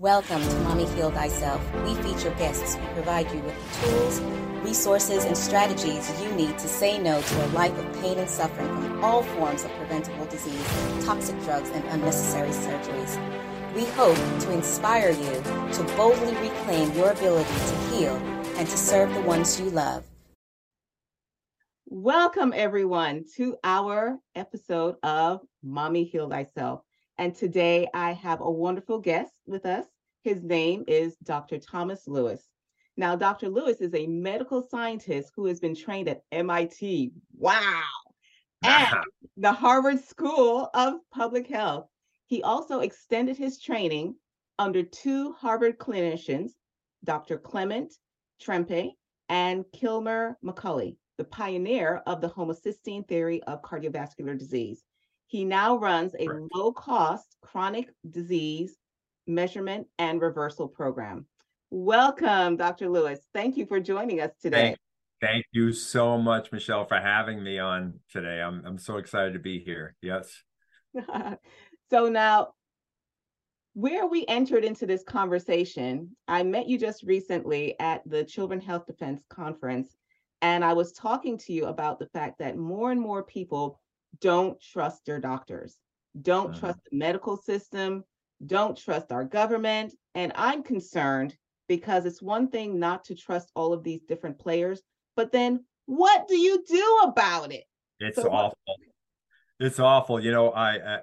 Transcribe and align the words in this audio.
Welcome 0.00 0.40
to 0.40 0.54
Mommy 0.60 0.86
Heal 0.86 1.10
Thyself. 1.10 1.60
We 1.84 1.94
feature 1.96 2.30
guests 2.38 2.74
who 2.74 2.86
provide 2.94 3.30
you 3.30 3.38
with 3.40 3.54
the 3.54 3.86
tools, 3.86 4.20
resources, 4.64 5.26
and 5.26 5.36
strategies 5.36 6.10
you 6.22 6.32
need 6.32 6.56
to 6.56 6.68
say 6.68 6.96
no 6.96 7.20
to 7.20 7.44
a 7.44 7.48
life 7.48 7.76
of 7.78 8.00
pain 8.00 8.16
and 8.16 8.30
suffering 8.30 8.68
from 8.80 9.04
all 9.04 9.22
forms 9.22 9.62
of 9.62 9.70
preventable 9.72 10.24
disease, 10.24 10.66
toxic 11.04 11.38
drugs, 11.42 11.68
and 11.68 11.84
unnecessary 11.88 12.48
surgeries. 12.48 13.74
We 13.74 13.84
hope 13.88 14.16
to 14.16 14.52
inspire 14.52 15.10
you 15.10 15.34
to 15.74 15.94
boldly 15.98 16.34
reclaim 16.36 16.94
your 16.94 17.10
ability 17.10 17.50
to 17.50 17.76
heal 17.90 18.16
and 18.56 18.66
to 18.66 18.76
serve 18.78 19.12
the 19.12 19.20
ones 19.20 19.60
you 19.60 19.68
love. 19.68 20.04
Welcome, 21.84 22.54
everyone, 22.56 23.26
to 23.36 23.58
our 23.62 24.18
episode 24.34 24.96
of 25.02 25.42
Mommy 25.62 26.04
Heal 26.04 26.30
Thyself. 26.30 26.80
And 27.18 27.34
today 27.34 27.86
I 27.92 28.12
have 28.12 28.40
a 28.40 28.50
wonderful 28.50 28.98
guest 28.98 29.30
with 29.44 29.66
us. 29.66 29.84
His 30.22 30.42
name 30.42 30.84
is 30.86 31.16
Dr. 31.22 31.58
Thomas 31.58 32.06
Lewis. 32.06 32.46
Now, 32.96 33.16
Dr. 33.16 33.48
Lewis 33.48 33.80
is 33.80 33.94
a 33.94 34.06
medical 34.06 34.62
scientist 34.62 35.32
who 35.34 35.46
has 35.46 35.60
been 35.60 35.74
trained 35.74 36.08
at 36.08 36.22
MIT. 36.30 37.12
Wow. 37.36 37.82
And 38.62 38.96
the 39.38 39.52
Harvard 39.52 40.00
School 40.04 40.68
of 40.74 40.94
Public 41.10 41.46
Health. 41.46 41.86
He 42.26 42.42
also 42.42 42.80
extended 42.80 43.38
his 43.38 43.58
training 43.58 44.14
under 44.58 44.82
two 44.82 45.32
Harvard 45.32 45.78
clinicians, 45.78 46.50
Dr. 47.02 47.38
Clement 47.38 47.94
Trempe 48.40 48.92
and 49.30 49.64
Kilmer 49.72 50.36
McCully, 50.44 50.96
the 51.16 51.24
pioneer 51.24 52.02
of 52.06 52.20
the 52.20 52.28
homocysteine 52.28 53.08
theory 53.08 53.42
of 53.44 53.62
cardiovascular 53.62 54.38
disease. 54.38 54.84
He 55.26 55.44
now 55.44 55.78
runs 55.78 56.14
a 56.18 56.28
low 56.52 56.72
cost 56.72 57.36
chronic 57.40 57.88
disease 58.10 58.76
measurement 59.30 59.86
and 59.98 60.20
reversal 60.20 60.68
program. 60.68 61.26
Welcome, 61.70 62.56
Dr. 62.56 62.88
Lewis. 62.88 63.20
Thank 63.32 63.56
you 63.56 63.64
for 63.64 63.80
joining 63.80 64.20
us 64.20 64.32
today. 64.42 64.60
Thank, 64.60 64.78
thank 65.20 65.44
you 65.52 65.72
so 65.72 66.18
much, 66.18 66.50
Michelle, 66.52 66.84
for 66.84 66.98
having 66.98 67.42
me 67.42 67.58
on 67.58 68.00
today. 68.10 68.40
I'm, 68.40 68.62
I'm 68.66 68.78
so 68.78 68.96
excited 68.96 69.34
to 69.34 69.38
be 69.38 69.60
here. 69.60 69.94
Yes. 70.02 70.42
so 71.90 72.08
now, 72.08 72.48
where 73.74 74.06
we 74.06 74.26
entered 74.26 74.64
into 74.64 74.84
this 74.84 75.04
conversation, 75.04 76.16
I 76.26 76.42
met 76.42 76.68
you 76.68 76.76
just 76.76 77.04
recently 77.04 77.78
at 77.78 78.02
the 78.04 78.24
Children 78.24 78.60
Health 78.60 78.86
Defense 78.86 79.22
Conference, 79.30 79.94
and 80.42 80.64
I 80.64 80.72
was 80.72 80.92
talking 80.92 81.38
to 81.38 81.52
you 81.52 81.66
about 81.66 82.00
the 82.00 82.08
fact 82.08 82.40
that 82.40 82.56
more 82.56 82.90
and 82.90 83.00
more 83.00 83.22
people 83.22 83.80
don't 84.20 84.60
trust 84.60 85.06
their 85.06 85.20
doctors, 85.20 85.76
don't 86.20 86.50
mm-hmm. 86.50 86.58
trust 86.58 86.80
the 86.90 86.98
medical 86.98 87.36
system, 87.36 88.02
don't 88.44 88.76
trust 88.76 89.12
our 89.12 89.24
government. 89.24 89.94
And 90.14 90.32
I'm 90.34 90.62
concerned 90.62 91.36
because 91.68 92.04
it's 92.04 92.22
one 92.22 92.48
thing 92.48 92.78
not 92.78 93.04
to 93.04 93.14
trust 93.14 93.50
all 93.54 93.72
of 93.72 93.84
these 93.84 94.00
different 94.08 94.38
players, 94.38 94.82
but 95.16 95.32
then 95.32 95.64
what 95.86 96.28
do 96.28 96.36
you 96.36 96.64
do 96.68 97.00
about 97.04 97.52
it? 97.52 97.64
It's 97.98 98.20
so 98.20 98.30
awful. 98.30 98.58
It's 99.58 99.78
awful. 99.78 100.20
You 100.20 100.32
know, 100.32 100.50
I 100.50 100.78
uh, 100.78 100.98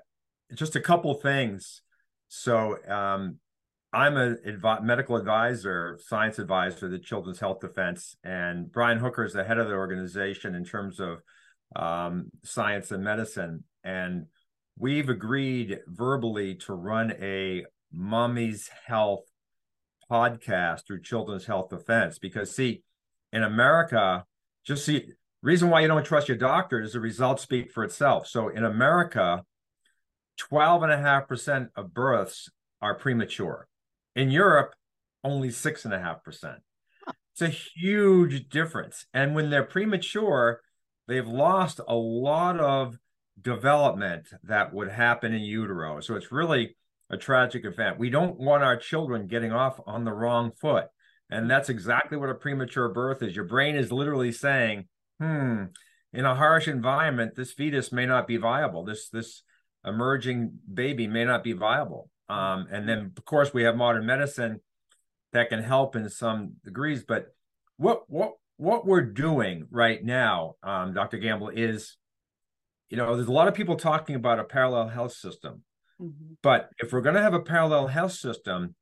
just 0.55 0.75
a 0.75 0.81
couple 0.81 1.13
things. 1.13 1.81
So, 2.27 2.77
um, 2.88 3.38
I'm 3.93 4.17
a 4.17 4.35
advi- 4.45 4.83
medical 4.83 5.15
advisor, 5.15 5.97
science 6.02 6.39
advisor 6.39 6.80
to 6.81 6.89
the 6.89 6.99
Children's 6.99 7.39
Health 7.39 7.61
Defense, 7.61 8.15
and 8.23 8.69
Brian 8.71 8.99
Hooker 8.99 9.23
is 9.23 9.33
the 9.33 9.43
head 9.43 9.58
of 9.58 9.69
the 9.69 9.75
organization 9.75 10.55
in 10.55 10.65
terms 10.65 10.99
of 10.99 11.21
um, 11.75 12.31
science 12.43 12.91
and 12.91 13.03
medicine. 13.03 13.63
And 13.83 14.25
we've 14.78 15.09
agreed 15.09 15.80
verbally 15.88 16.56
to 16.56 16.73
run 16.73 17.11
a 17.20 17.66
mommy's 17.92 18.70
health 18.86 19.25
podcast 20.09 20.86
through 20.86 21.02
Children's 21.02 21.45
Health 21.45 21.70
Defense 21.70 22.20
because, 22.20 22.56
see, 22.56 22.83
in 23.33 23.44
America, 23.44 24.25
just 24.66 24.86
see, 24.86 25.05
reason 25.42 25.70
why 25.70 25.81
you 25.81 25.88
don't 25.88 26.05
trust 26.05 26.28
your 26.28 26.38
doctor 26.38 26.82
is 26.82 26.93
the 26.93 26.99
results 26.99 27.43
speak 27.43 27.71
for 27.71 27.83
itself. 27.83 28.27
So 28.27 28.49
in 28.49 28.64
America, 28.64 29.43
12.5% 30.39 31.70
of 31.76 31.94
births 31.94 32.49
are 32.82 32.95
premature. 32.95 33.67
In 34.15 34.30
Europe, 34.30 34.73
only 35.23 35.49
6.5%. 35.49 36.55
It's 37.33 37.42
a 37.42 37.48
huge 37.48 38.49
difference. 38.49 39.05
And 39.14 39.36
when 39.36 39.49
they're 39.49 39.64
premature, 39.64 40.61
they've 41.08 41.27
lost 41.27 41.80
a 41.88 41.95
lot 41.95 42.59
of 42.59 42.98
development 43.42 44.27
that 44.43 44.73
would 44.73 44.89
happen 44.89 45.33
in 45.33 45.42
utero. 45.42 45.99
So 45.99 46.15
it's 46.15 46.31
really 46.31 46.75
a 47.09 47.17
tragic 47.17 47.65
event. 47.65 47.99
We 47.99 48.09
don't 48.09 48.39
want 48.39 48.64
our 48.64 48.77
children 48.77 49.27
getting 49.27 49.52
off 49.52 49.80
on 49.86 50.03
the 50.03 50.14
wrong 50.14 50.52
foot. 50.52 50.87
And 51.30 51.49
that's 51.49 51.70
exactly 51.70 52.17
what 52.17 52.30
a 52.30 52.36
premature 52.36 52.89
birth 52.89 53.21
is. 53.21 53.36
Your 53.36 53.45
brain 53.45 53.76
is 53.76 53.92
literally 53.92 54.31
saying, 54.31 54.87
hmm, 55.20 55.65
in 56.14 56.26
a 56.26 56.36
harsh 56.36 56.67
environment, 56.67 57.36
this 57.36 57.52
fetus 57.52 57.92
may 57.92 58.05
not 58.05 58.27
be 58.27 58.37
viable. 58.37 58.83
This 58.83 59.09
this 59.09 59.43
emerging 59.86 60.59
baby 60.73 61.08
may 61.08 61.26
not 61.26 61.43
be 61.43 61.53
viable. 61.53 62.09
Um, 62.30 62.67
and 62.71 62.87
then 62.87 63.11
of 63.17 63.26
course 63.26 63.53
we 63.53 63.64
have 63.64 63.76
modern 63.76 64.05
medicine 64.05 64.61
that 65.33 65.49
can 65.49 65.61
help 65.61 65.95
in 65.95 66.09
some 66.09 66.53
degrees. 66.64 67.03
But 67.03 67.27
what 67.77 68.03
what 68.08 68.33
what 68.58 68.86
we're 68.86 69.02
doing 69.02 69.67
right 69.70 70.03
now, 70.03 70.55
um, 70.64 70.93
Dr. 70.93 71.17
Gamble, 71.17 71.49
is, 71.49 71.95
you 72.89 72.98
know, 72.98 73.15
there's 73.15 73.27
a 73.27 73.33
lot 73.33 73.48
of 73.48 73.53
people 73.53 73.75
talking 73.75 74.15
about 74.15 74.39
a 74.39 74.43
parallel 74.43 74.87
health 74.87 75.14
system. 75.14 75.64
Mm-hmm. 76.02 76.33
But 76.42 76.70
if 76.80 76.93
we're 76.93 77.02
going 77.02 77.15
to 77.15 77.21
have 77.21 77.33
a 77.33 77.42
parallel 77.42 77.87
health 77.87 78.14
system, 78.14 78.75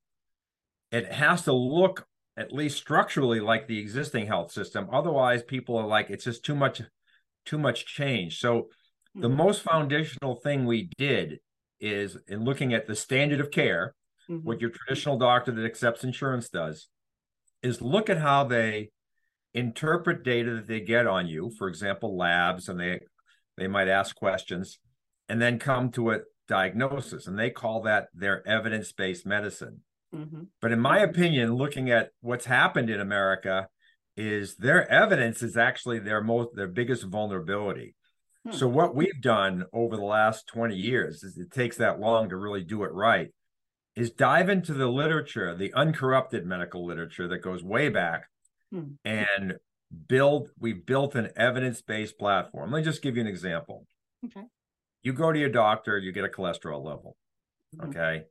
it 0.92 1.12
has 1.12 1.44
to 1.44 1.54
look 1.54 2.06
at 2.38 2.52
least 2.52 2.78
structurally 2.78 3.40
like 3.40 3.68
the 3.68 3.80
existing 3.80 4.28
health 4.28 4.52
system. 4.52 4.88
Otherwise, 4.92 5.42
people 5.44 5.78
are 5.78 5.88
like, 5.88 6.10
it's 6.10 6.26
just 6.26 6.44
too 6.44 6.56
much, 6.56 6.82
too 7.46 7.58
much 7.58 7.86
change. 7.86 8.40
So 8.40 8.54
mm-hmm. 8.54 9.22
the 9.22 9.30
most 9.30 9.62
foundational 9.62 10.36
thing 10.36 10.66
we 10.66 10.90
did 10.98 11.40
is 11.80 12.18
in 12.28 12.44
looking 12.44 12.74
at 12.74 12.88
the 12.88 12.96
standard 12.96 13.40
of 13.40 13.52
care, 13.52 13.96
mm-hmm. 14.30 14.46
what 14.46 14.62
your 14.62 14.70
traditional 14.70 15.18
doctor 15.18 15.52
that 15.52 15.66
accepts 15.66 16.04
insurance 16.04 16.50
does, 16.50 16.88
is 17.64 17.82
look 17.82 18.10
at 18.10 18.18
how 18.18 18.44
they 18.44 18.90
interpret 19.54 20.24
data 20.24 20.56
that 20.56 20.68
they 20.68 20.82
get 20.82 21.08
on 21.08 21.28
you, 21.28 21.50
for 21.58 21.70
example, 21.70 22.18
labs, 22.18 22.68
and 22.68 22.80
they 22.80 23.00
they 23.58 23.68
might 23.68 23.88
ask 23.88 24.16
questions, 24.16 24.80
and 25.30 25.42
then 25.42 25.60
come 25.60 25.92
to 25.92 26.12
a 26.12 26.20
diagnosis, 26.48 27.28
and 27.28 27.38
they 27.38 27.50
call 27.50 27.82
that 27.84 28.08
their 28.14 28.48
evidence-based 28.48 29.26
medicine. 29.26 29.82
Mm-hmm. 30.14 30.44
But 30.62 30.72
in 30.72 30.80
my 30.80 31.00
opinion, 31.00 31.56
looking 31.56 31.90
at 31.90 32.10
what's 32.22 32.46
happened 32.46 32.90
in 32.90 33.00
America, 33.02 33.68
is 34.18 34.56
their 34.56 34.90
evidence 34.90 35.42
is 35.42 35.58
actually 35.58 36.00
their 36.00 36.22
most 36.22 36.56
their 36.56 36.68
biggest 36.68 37.04
vulnerability. 37.04 37.96
Hmm. 38.46 38.54
So 38.54 38.68
what 38.68 38.96
we've 38.96 39.22
done 39.22 39.66
over 39.74 39.96
the 39.96 40.06
last 40.06 40.48
20 40.48 40.76
years 40.76 41.24
is 41.24 41.38
it 41.38 41.52
takes 41.52 41.78
that 41.78 42.00
long 42.00 42.30
to 42.30 42.38
really 42.38 42.64
do 42.64 42.84
it 42.84 42.94
right 42.94 43.30
is 43.96 44.12
dive 44.12 44.50
into 44.50 44.74
the 44.74 44.88
literature, 44.88 45.56
the 45.56 45.74
uncorrupted 45.74 46.46
medical 46.46 46.86
literature 46.86 47.28
that 47.30 47.40
goes 47.40 47.64
way 47.64 47.90
back 47.90 48.24
hmm. 48.72 48.94
and 49.04 49.56
build 50.08 50.50
we've 50.60 50.86
built 50.86 51.16
an 51.16 51.30
evidence-based 51.36 52.18
platform. 52.18 52.72
Let 52.72 52.80
me 52.80 52.84
just 52.84 53.02
give 53.02 53.16
you 53.16 53.22
an 53.22 53.28
example. 53.28 53.86
Okay. 54.26 54.46
You 55.04 55.14
go 55.14 55.32
to 55.32 55.40
your 55.40 55.50
doctor 55.50 55.98
you 55.98 56.12
get 56.12 56.26
a 56.26 56.30
cholesterol 56.30 56.84
level 56.84 57.16
mm-hmm. 57.76 57.90
okay? 57.90 58.24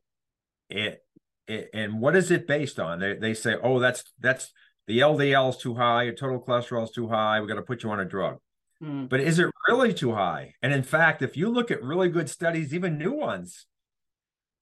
It, 0.69 1.00
it 1.47 1.70
and 1.75 2.00
what 2.00 2.16
is 2.16 2.30
it 2.30 2.47
based 2.47 2.80
on? 2.80 2.98
They, 3.00 3.16
they 3.16 3.34
say 3.34 3.56
oh 3.62 3.78
that's 3.78 4.04
that's 4.19 4.52
the 4.86 5.00
ldl 5.00 5.50
is 5.50 5.56
too 5.56 5.75
high 5.75 6.04
your 6.04 6.14
total 6.14 6.42
cholesterol 6.42 6.84
is 6.84 6.91
too 6.91 7.08
high 7.08 7.41
we 7.41 7.48
got 7.48 7.54
to 7.54 7.62
put 7.62 7.82
you 7.82 7.91
on 7.91 8.00
a 8.00 8.04
drug. 8.04 8.38
Mm. 8.82 9.08
but 9.08 9.20
is 9.20 9.38
it 9.38 9.48
really 9.69 9.94
too 9.94 10.12
high? 10.12 10.54
And 10.60 10.72
in 10.72 10.82
fact 10.82 11.22
if 11.22 11.36
you 11.36 11.48
look 11.48 11.70
at 11.70 11.82
really 11.82 12.08
good 12.08 12.28
studies 12.28 12.75
even 12.75 12.98
new 12.98 13.12
ones 13.12 13.66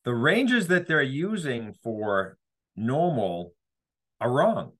the 0.05 0.15
ranges 0.15 0.67
that 0.69 0.87
they're 0.87 1.03
using 1.03 1.75
for 1.83 2.37
normal 2.77 3.55
are 4.21 4.31
wrong 4.31 4.73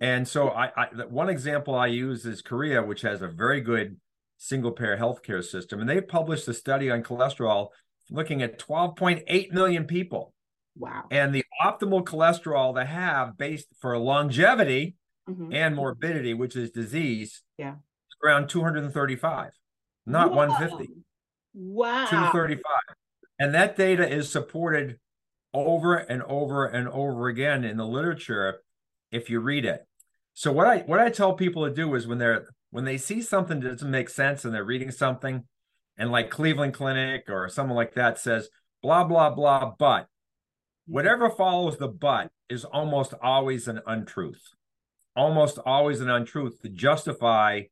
and 0.00 0.26
so 0.26 0.48
I, 0.48 0.70
I 0.76 0.86
one 1.08 1.28
example 1.28 1.74
I 1.74 1.86
use 1.86 2.24
is 2.24 2.42
Korea, 2.42 2.82
which 2.82 3.02
has 3.02 3.22
a 3.22 3.28
very 3.28 3.60
good 3.60 3.96
single 4.38 4.72
payer 4.72 4.96
healthcare 4.96 5.44
system. 5.44 5.80
And 5.80 5.88
they 5.88 6.00
published 6.00 6.48
a 6.48 6.54
study 6.54 6.90
on 6.90 7.02
cholesterol 7.02 7.68
looking 8.10 8.42
at 8.42 8.58
12.8 8.58 9.52
million 9.52 9.84
people. 9.84 10.32
Wow. 10.76 11.04
And 11.10 11.34
the 11.34 11.44
optimal 11.62 12.02
cholesterol 12.02 12.74
to 12.74 12.84
have 12.84 13.36
based 13.36 13.68
for 13.80 13.96
longevity 13.98 14.96
mm-hmm. 15.28 15.52
and 15.52 15.76
morbidity, 15.76 16.34
which 16.34 16.56
is 16.56 16.70
disease, 16.70 17.42
yeah, 17.58 17.76
around 18.24 18.48
235, 18.48 19.50
not 20.06 20.30
Whoa. 20.30 20.36
150. 20.36 20.92
Wow. 21.54 22.06
235. 22.06 22.62
And 23.38 23.54
that 23.54 23.76
data 23.76 24.08
is 24.08 24.30
supported 24.30 24.98
over 25.52 25.96
and 25.96 26.22
over 26.22 26.66
and 26.66 26.88
over 26.88 27.28
again 27.28 27.64
in 27.64 27.76
the 27.76 27.86
literature 27.86 28.62
if 29.12 29.30
you 29.30 29.38
read 29.40 29.64
it. 29.64 29.86
So 30.34 30.50
what 30.50 30.66
I 30.66 30.78
what 30.78 30.98
I 30.98 31.10
tell 31.10 31.34
people 31.34 31.66
to 31.66 31.74
do 31.74 31.94
is 31.94 32.06
when 32.06 32.18
they're 32.18 32.46
when 32.70 32.84
they 32.84 32.96
see 32.96 33.20
something 33.20 33.60
that 33.60 33.68
doesn't 33.68 33.90
make 33.90 34.08
sense 34.08 34.44
and 34.44 34.54
they're 34.54 34.64
reading 34.64 34.90
something, 34.90 35.44
and 35.96 36.10
like 36.10 36.30
Cleveland 36.30 36.74
Clinic 36.74 37.24
or 37.28 37.48
someone 37.48 37.76
like 37.76 37.94
that 37.94 38.18
says 38.18 38.48
blah 38.82 39.04
blah 39.04 39.30
blah, 39.30 39.72
but 39.78 40.06
whatever 40.86 41.30
follows 41.30 41.76
the 41.76 41.88
but 41.88 42.30
is 42.48 42.64
almost 42.64 43.14
always 43.22 43.68
an 43.68 43.80
untruth. 43.86 44.42
Almost 45.14 45.58
always 45.66 46.00
an 46.00 46.08
untruth 46.08 46.62
to 46.62 46.70
justify 46.70 47.62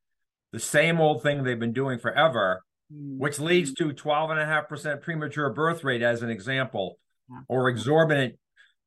the 0.53 0.61
same 0.61 1.01
old 1.01 1.23
thing 1.23 1.43
they've 1.43 1.59
been 1.59 1.73
doing 1.73 1.99
forever, 1.99 2.63
mm-hmm. 2.93 3.19
which 3.19 3.39
leads 3.39 3.73
to 3.75 3.91
12.5% 3.91 5.01
premature 5.01 5.49
birth 5.51 5.83
rate, 5.83 6.03
as 6.03 6.23
an 6.23 6.29
example, 6.29 6.99
or 7.49 7.69
exorbitant 7.69 8.35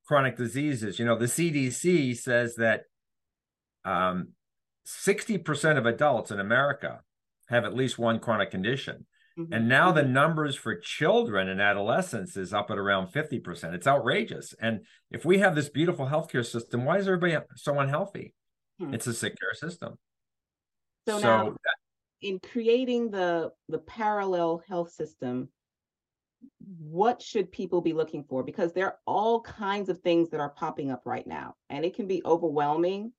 chronic 0.07 0.37
diseases. 0.37 0.99
You 0.99 1.05
know, 1.05 1.17
the 1.17 1.25
CDC 1.25 2.17
says 2.17 2.55
that 2.55 2.83
um, 3.85 4.29
60% 4.87 5.77
of 5.77 5.85
adults 5.85 6.31
in 6.31 6.39
America 6.39 7.01
have 7.49 7.65
at 7.65 7.75
least 7.75 7.97
one 7.97 8.19
chronic 8.19 8.51
condition. 8.51 9.05
Mm-hmm. 9.37 9.53
And 9.53 9.67
now 9.67 9.91
the 9.91 10.01
mm-hmm. 10.01 10.13
numbers 10.13 10.55
for 10.55 10.75
children 10.75 11.49
and 11.49 11.59
adolescents 11.59 12.37
is 12.37 12.53
up 12.53 12.69
at 12.69 12.77
around 12.77 13.07
50%. 13.07 13.73
It's 13.73 13.87
outrageous. 13.87 14.53
And 14.61 14.81
if 15.09 15.25
we 15.25 15.39
have 15.39 15.55
this 15.55 15.69
beautiful 15.69 16.05
healthcare 16.05 16.45
system, 16.45 16.85
why 16.85 16.97
is 16.97 17.07
everybody 17.07 17.37
so 17.55 17.79
unhealthy? 17.79 18.33
Hmm. 18.79 18.93
It's 18.93 19.07
a 19.07 19.13
sick 19.13 19.35
care 19.39 19.53
system. 19.53 19.97
So, 21.07 21.19
so 21.19 21.23
now, 21.23 21.49
that, 21.49 21.75
in 22.21 22.39
creating 22.39 23.09
the 23.11 23.51
the 23.67 23.79
parallel 23.79 24.63
health 24.67 24.91
system, 24.91 25.49
what 26.79 27.21
should 27.21 27.51
people 27.51 27.81
be 27.81 27.93
looking 27.93 28.23
for? 28.23 28.43
Because 28.43 28.73
there 28.73 28.85
are 28.85 28.97
all 29.05 29.41
kinds 29.41 29.89
of 29.89 29.99
things 30.01 30.29
that 30.29 30.39
are 30.39 30.49
popping 30.49 30.91
up 30.91 31.03
right 31.05 31.25
now, 31.25 31.55
and 31.69 31.85
it 31.85 31.95
can 31.95 32.07
be 32.07 32.21
overwhelming. 32.25 33.11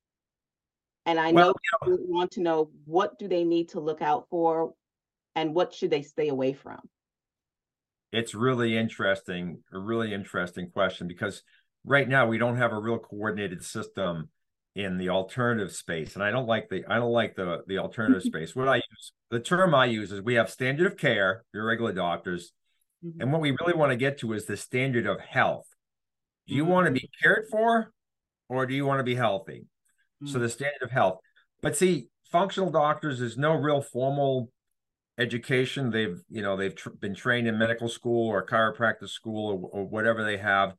And 1.05 1.19
I 1.19 1.31
well, 1.31 1.47
know 1.47 1.53
people 1.53 1.99
you 1.99 2.07
know, 2.07 2.17
want 2.17 2.31
to 2.31 2.41
know 2.41 2.71
what 2.85 3.19
do 3.19 3.27
they 3.27 3.43
need 3.43 3.69
to 3.69 3.79
look 3.79 4.01
out 4.01 4.27
for, 4.29 4.73
and 5.35 5.53
what 5.53 5.73
should 5.73 5.91
they 5.91 6.01
stay 6.01 6.29
away 6.29 6.53
from. 6.53 6.79
It's 8.11 8.33
really 8.33 8.77
interesting, 8.77 9.63
a 9.73 9.77
really 9.77 10.13
interesting 10.13 10.69
question 10.71 11.07
because 11.07 11.43
right 11.83 12.07
now 12.07 12.27
we 12.27 12.37
don't 12.37 12.57
have 12.57 12.71
a 12.71 12.79
real 12.79 12.97
coordinated 12.97 13.63
system 13.63 14.29
in 14.75 14.97
the 14.97 15.09
alternative 15.09 15.71
space 15.71 16.15
and 16.15 16.23
i 16.23 16.29
don't 16.29 16.47
like 16.47 16.67
the 16.69 16.83
i 16.89 16.95
don't 16.95 17.11
like 17.11 17.35
the 17.35 17.63
the 17.67 17.77
alternative 17.77 18.23
space 18.23 18.55
what 18.55 18.67
i 18.67 18.75
use 18.75 19.13
the 19.31 19.39
term 19.39 19.73
i 19.73 19.85
use 19.85 20.11
is 20.11 20.21
we 20.21 20.33
have 20.33 20.49
standard 20.49 20.85
of 20.85 20.97
care 20.97 21.43
your 21.53 21.65
regular 21.65 21.93
doctors 21.93 22.51
mm-hmm. 23.05 23.21
and 23.21 23.31
what 23.31 23.41
we 23.41 23.51
really 23.51 23.73
want 23.73 23.91
to 23.91 23.97
get 23.97 24.17
to 24.17 24.33
is 24.33 24.45
the 24.45 24.57
standard 24.57 25.05
of 25.05 25.19
health 25.19 25.67
do 26.47 26.55
you 26.55 26.63
mm-hmm. 26.63 26.71
want 26.71 26.85
to 26.85 26.91
be 26.91 27.09
cared 27.21 27.45
for 27.51 27.91
or 28.49 28.65
do 28.65 28.73
you 28.73 28.85
want 28.85 28.99
to 28.99 29.03
be 29.03 29.15
healthy 29.15 29.65
mm-hmm. 30.23 30.31
so 30.31 30.39
the 30.39 30.49
standard 30.49 30.81
of 30.81 30.91
health 30.91 31.19
but 31.61 31.75
see 31.75 32.07
functional 32.31 32.71
doctors 32.71 33.21
is 33.21 33.37
no 33.37 33.53
real 33.53 33.81
formal 33.81 34.49
education 35.17 35.91
they've 35.91 36.21
you 36.29 36.41
know 36.41 36.57
they've 36.57 36.75
tr- 36.75 36.89
been 36.89 37.15
trained 37.15 37.47
in 37.47 37.57
medical 37.57 37.87
school 37.87 38.27
or 38.27 38.45
chiropractic 38.45 39.09
school 39.09 39.69
or, 39.73 39.81
or 39.81 39.85
whatever 39.85 40.23
they 40.23 40.37
have 40.37 40.73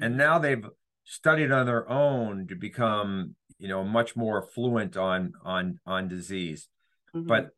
and 0.00 0.12
mm-hmm. 0.12 0.18
now 0.18 0.38
they've 0.38 0.66
studied 1.04 1.50
on 1.50 1.64
their 1.64 1.88
own 1.88 2.46
to 2.46 2.54
become 2.54 3.34
you 3.58 3.68
know 3.68 3.82
much 3.82 4.14
more 4.14 4.42
fluent 4.54 4.96
on 4.96 5.32
on 5.42 5.80
on 5.86 6.06
disease 6.06 6.68
mm-hmm. 7.14 7.26
but 7.26 7.48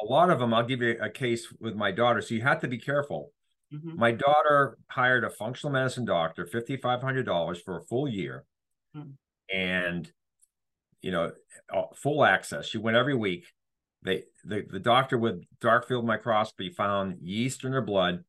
a 0.00 0.04
lot 0.04 0.30
of 0.30 0.38
them 0.38 0.54
i'll 0.54 0.62
give 0.62 0.80
you 0.80 0.96
a 1.00 1.10
case 1.10 1.52
with 1.60 1.74
my 1.74 1.90
daughter 1.90 2.20
so 2.20 2.34
you 2.34 2.42
have 2.42 2.60
to 2.60 2.68
be 2.68 2.78
careful 2.78 3.32
mm-hmm. 3.72 3.98
my 3.98 4.12
daughter 4.12 4.78
hired 4.88 5.24
a 5.24 5.30
functional 5.30 5.72
medicine 5.72 6.04
doctor 6.04 6.46
$5500 6.46 7.62
for 7.64 7.78
a 7.78 7.82
full 7.84 8.08
year 8.08 8.44
mm-hmm. 8.96 9.10
and 9.54 10.10
you 11.00 11.10
know 11.10 11.32
full 11.94 12.24
access 12.24 12.66
she 12.66 12.78
went 12.78 12.96
every 12.96 13.16
week 13.16 13.46
they 14.02 14.24
the, 14.44 14.64
the 14.70 14.80
doctor 14.80 15.18
with 15.18 15.42
dark 15.60 15.88
field 15.88 16.04
microscopy 16.04 16.70
found 16.70 17.16
yeast 17.20 17.64
in 17.64 17.72
her 17.72 17.82
blood 17.82 18.24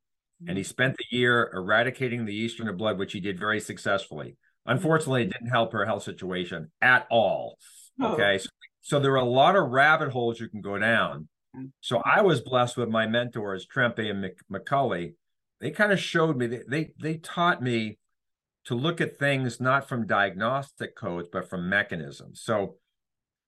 and 0.47 0.57
he 0.57 0.63
mm-hmm. 0.63 0.69
spent 0.69 0.97
the 0.97 1.17
year 1.17 1.51
eradicating 1.53 2.25
the 2.25 2.33
yeast 2.33 2.59
in 2.59 2.65
her 2.65 2.73
blood 2.73 2.97
which 2.97 3.13
he 3.13 3.19
did 3.19 3.39
very 3.39 3.59
successfully 3.59 4.37
Unfortunately, 4.65 5.23
it 5.23 5.33
didn't 5.33 5.49
help 5.49 5.73
her 5.73 5.85
health 5.85 6.03
situation 6.03 6.71
at 6.81 7.05
all. 7.09 7.57
Oh. 8.01 8.13
Okay. 8.13 8.37
So, 8.37 8.49
so, 8.81 8.99
there 8.99 9.13
are 9.13 9.17
a 9.17 9.25
lot 9.25 9.55
of 9.55 9.69
rabbit 9.69 10.09
holes 10.09 10.39
you 10.39 10.49
can 10.49 10.61
go 10.61 10.77
down. 10.77 11.27
Mm. 11.55 11.71
So 11.81 12.01
I 12.03 12.21
was 12.21 12.41
blessed 12.41 12.77
with 12.77 12.89
my 12.89 13.07
mentors, 13.07 13.65
Trempe 13.65 13.99
and 13.99 14.25
McCully. 14.51 15.13
They 15.63 15.71
kind 15.71 15.93
of 15.93 15.99
showed 15.99 16.35
me, 16.35 16.47
they, 16.47 16.61
they, 16.67 16.89
they 17.01 17.15
taught 17.15 17.63
me 17.63 17.97
to 18.65 18.75
look 18.75 18.99
at 18.99 19.17
things 19.17 19.61
not 19.61 19.87
from 19.87 20.05
diagnostic 20.05 20.93
codes, 20.93 21.29
but 21.31 21.49
from 21.49 21.69
mechanisms. 21.69 22.41
So 22.43 22.75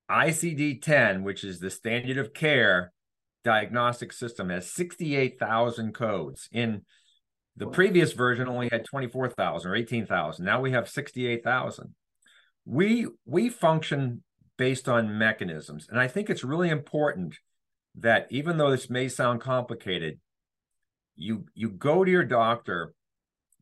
ICD 0.09 0.81
10, 0.81 1.23
which 1.23 1.43
is 1.43 1.59
the 1.59 1.69
standard 1.69 2.17
of 2.17 2.33
care 2.33 2.93
diagnostic 3.43 4.13
system, 4.13 4.47
has 4.47 4.71
68,000 4.71 5.93
codes. 5.93 6.47
In 6.53 6.83
the 7.57 7.67
previous 7.67 8.13
version 8.13 8.47
only 8.47 8.69
had 8.71 8.85
24,000 8.85 9.69
or 9.69 9.75
18,000. 9.75 10.45
Now 10.45 10.61
we 10.61 10.71
have 10.71 10.87
68,000. 10.87 11.93
We 12.63 13.07
we 13.25 13.49
function 13.49 14.23
based 14.57 14.87
on 14.87 15.17
mechanisms. 15.17 15.87
And 15.89 15.99
I 15.99 16.07
think 16.07 16.29
it's 16.29 16.45
really 16.45 16.69
important 16.69 17.35
that 17.95 18.27
even 18.29 18.55
though 18.55 18.71
this 18.71 18.89
may 18.89 19.09
sound 19.09 19.41
complicated, 19.41 20.19
you 21.15 21.45
you 21.53 21.69
go 21.69 22.03
to 22.03 22.11
your 22.11 22.23
doctor 22.23 22.93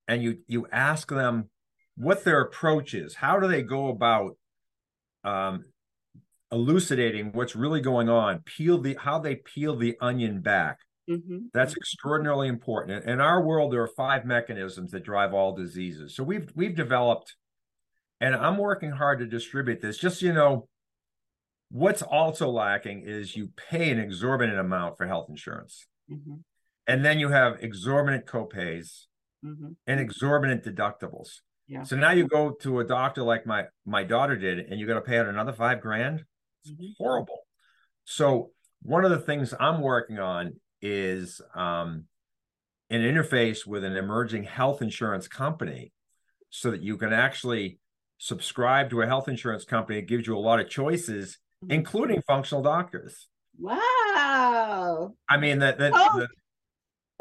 and 0.07 0.21
you 0.21 0.39
you 0.47 0.67
ask 0.71 1.09
them 1.09 1.49
what 1.95 2.23
their 2.23 2.41
approach 2.41 2.93
is. 2.93 3.15
How 3.15 3.39
do 3.39 3.47
they 3.47 3.61
go 3.61 3.89
about 3.89 4.37
um, 5.23 5.65
elucidating 6.51 7.31
what's 7.33 7.55
really 7.55 7.81
going 7.81 8.09
on? 8.09 8.39
Peel 8.39 8.79
the 8.79 8.97
how 8.99 9.19
they 9.19 9.35
peel 9.35 9.75
the 9.75 9.95
onion 10.01 10.41
back. 10.41 10.79
Mm-hmm. 11.09 11.47
That's 11.53 11.75
extraordinarily 11.75 12.47
important. 12.47 13.05
In 13.05 13.19
our 13.19 13.41
world, 13.41 13.73
there 13.73 13.81
are 13.81 13.87
five 13.87 14.25
mechanisms 14.25 14.91
that 14.91 15.03
drive 15.03 15.33
all 15.33 15.55
diseases. 15.55 16.15
So 16.15 16.23
we've 16.23 16.49
we've 16.55 16.75
developed, 16.75 17.35
and 18.21 18.35
I'm 18.35 18.57
working 18.57 18.91
hard 18.91 19.19
to 19.19 19.25
distribute 19.25 19.81
this. 19.81 19.97
Just 19.97 20.19
so 20.19 20.25
you 20.25 20.33
know, 20.33 20.67
what's 21.69 22.01
also 22.01 22.49
lacking 22.49 23.03
is 23.05 23.35
you 23.35 23.49
pay 23.69 23.89
an 23.91 23.99
exorbitant 23.99 24.59
amount 24.59 24.97
for 24.97 25.05
health 25.05 25.27
insurance, 25.29 25.87
mm-hmm. 26.09 26.35
And 26.87 27.03
then 27.03 27.19
you 27.19 27.29
have 27.29 27.57
exorbitant 27.61 28.25
copays 28.25 29.05
mm-hmm. 29.43 29.69
and 29.87 29.99
exorbitant 29.99 30.63
deductibles. 30.63 31.39
Yeah. 31.67 31.83
So 31.83 31.95
now 31.95 32.11
you 32.11 32.27
go 32.27 32.51
to 32.61 32.79
a 32.79 32.83
doctor 32.83 33.23
like 33.23 33.45
my 33.45 33.65
my 33.85 34.03
daughter 34.03 34.35
did, 34.35 34.59
and 34.59 34.79
you 34.79 34.87
got 34.87 34.95
to 34.95 35.01
pay 35.01 35.17
out 35.17 35.27
another 35.27 35.53
five 35.53 35.81
grand. 35.81 36.23
It's 36.63 36.73
mm-hmm. 36.73 36.91
horrible. 36.97 37.39
So 38.05 38.51
one 38.81 39.05
of 39.05 39.11
the 39.11 39.19
things 39.19 39.53
I'm 39.59 39.81
working 39.81 40.19
on 40.19 40.53
is 40.81 41.41
um, 41.55 42.05
an 42.89 43.01
interface 43.01 43.65
with 43.65 43.85
an 43.85 43.95
emerging 43.95 44.43
health 44.43 44.81
insurance 44.81 45.27
company 45.27 45.93
so 46.49 46.71
that 46.71 46.83
you 46.83 46.97
can 46.97 47.13
actually 47.13 47.79
subscribe 48.17 48.89
to 48.89 49.01
a 49.01 49.07
health 49.07 49.29
insurance 49.29 49.63
company. 49.63 49.99
It 49.99 50.07
gives 50.07 50.27
you 50.27 50.37
a 50.37 50.39
lot 50.39 50.59
of 50.59 50.69
choices, 50.69 51.37
mm-hmm. 51.63 51.71
including 51.71 52.21
functional 52.27 52.61
doctors. 52.61 53.29
Wow. 53.57 55.13
I 55.29 55.37
mean, 55.37 55.59
that. 55.59 55.77
the, 55.77 55.91
oh. 55.93 56.19
the 56.19 56.27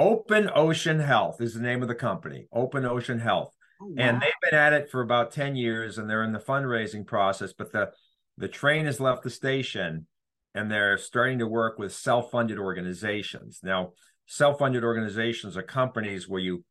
Open 0.03 0.51
Ocean 0.53 0.99
Health 0.99 1.41
is 1.41 1.55
the 1.55 1.61
name 1.61 1.81
of 1.81 1.87
the 1.87 1.95
company, 1.95 2.49
Open 2.53 2.85
Ocean 2.85 3.21
Health. 3.21 3.55
Oh, 3.81 3.87
wow. 3.87 3.95
And 3.99 4.21
they've 4.21 4.33
been 4.43 4.59
at 4.59 4.73
it 4.73 4.91
for 4.91 5.01
about 5.01 5.31
10 5.31 5.55
years 5.55 5.97
and 5.97 6.11
they're 6.11 6.25
in 6.25 6.33
the 6.33 6.41
fundraising 6.41 7.07
process, 7.07 7.53
but 7.53 7.73
the 7.73 7.93
the 8.37 8.49
train 8.49 8.87
has 8.87 8.99
left 8.99 9.23
the 9.23 9.31
station 9.31 10.07
and 10.55 10.71
they're 10.71 10.99
starting 10.99 11.39
to 11.39 11.47
work 11.47 11.79
with 11.79 11.93
self-funded 11.93 12.59
organizations. 12.59 13.61
Now, 13.63 13.93
self-funded 14.27 14.83
organizations 14.83 15.57
are 15.57 15.63
companies 15.63 16.29
where 16.29 16.41
you 16.41 16.65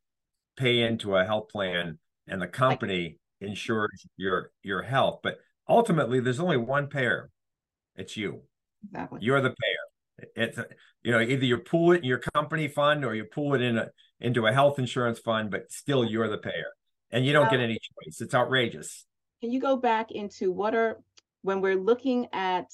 pay 0.57 0.81
into 0.81 1.15
a 1.15 1.23
health 1.23 1.49
plan 1.49 1.99
and 2.27 2.41
the 2.41 2.47
company 2.47 3.17
insures 3.39 4.05
your 4.17 4.51
your 4.61 4.81
health, 4.81 5.19
but 5.23 5.37
ultimately 5.69 6.19
there's 6.19 6.39
only 6.41 6.57
one 6.57 6.87
payer. 6.87 7.29
It's 7.95 8.17
you. 8.17 8.41
Exactly. 8.91 9.19
You're 9.21 9.41
the 9.41 9.49
payer. 9.49 9.90
It's 10.35 10.57
you 11.03 11.11
know 11.11 11.19
either 11.19 11.45
you 11.45 11.57
pool 11.57 11.93
it 11.93 11.99
in 11.99 12.03
your 12.03 12.21
company 12.33 12.67
fund 12.67 13.05
or 13.05 13.15
you 13.15 13.25
pool 13.25 13.53
it 13.55 13.61
in 13.61 13.77
a 13.77 13.89
into 14.19 14.45
a 14.45 14.53
health 14.53 14.79
insurance 14.79 15.19
fund, 15.19 15.51
but 15.51 15.71
still 15.71 16.05
you're 16.05 16.29
the 16.29 16.37
payer, 16.37 16.73
and 17.11 17.25
you 17.25 17.33
don't 17.33 17.49
get 17.49 17.59
any 17.59 17.79
choice. 17.79 18.21
It's 18.21 18.33
outrageous. 18.33 19.05
Can 19.41 19.51
you 19.51 19.59
go 19.59 19.75
back 19.75 20.11
into 20.11 20.51
what 20.51 20.75
are 20.75 20.99
when 21.41 21.61
we're 21.61 21.75
looking 21.75 22.27
at 22.33 22.67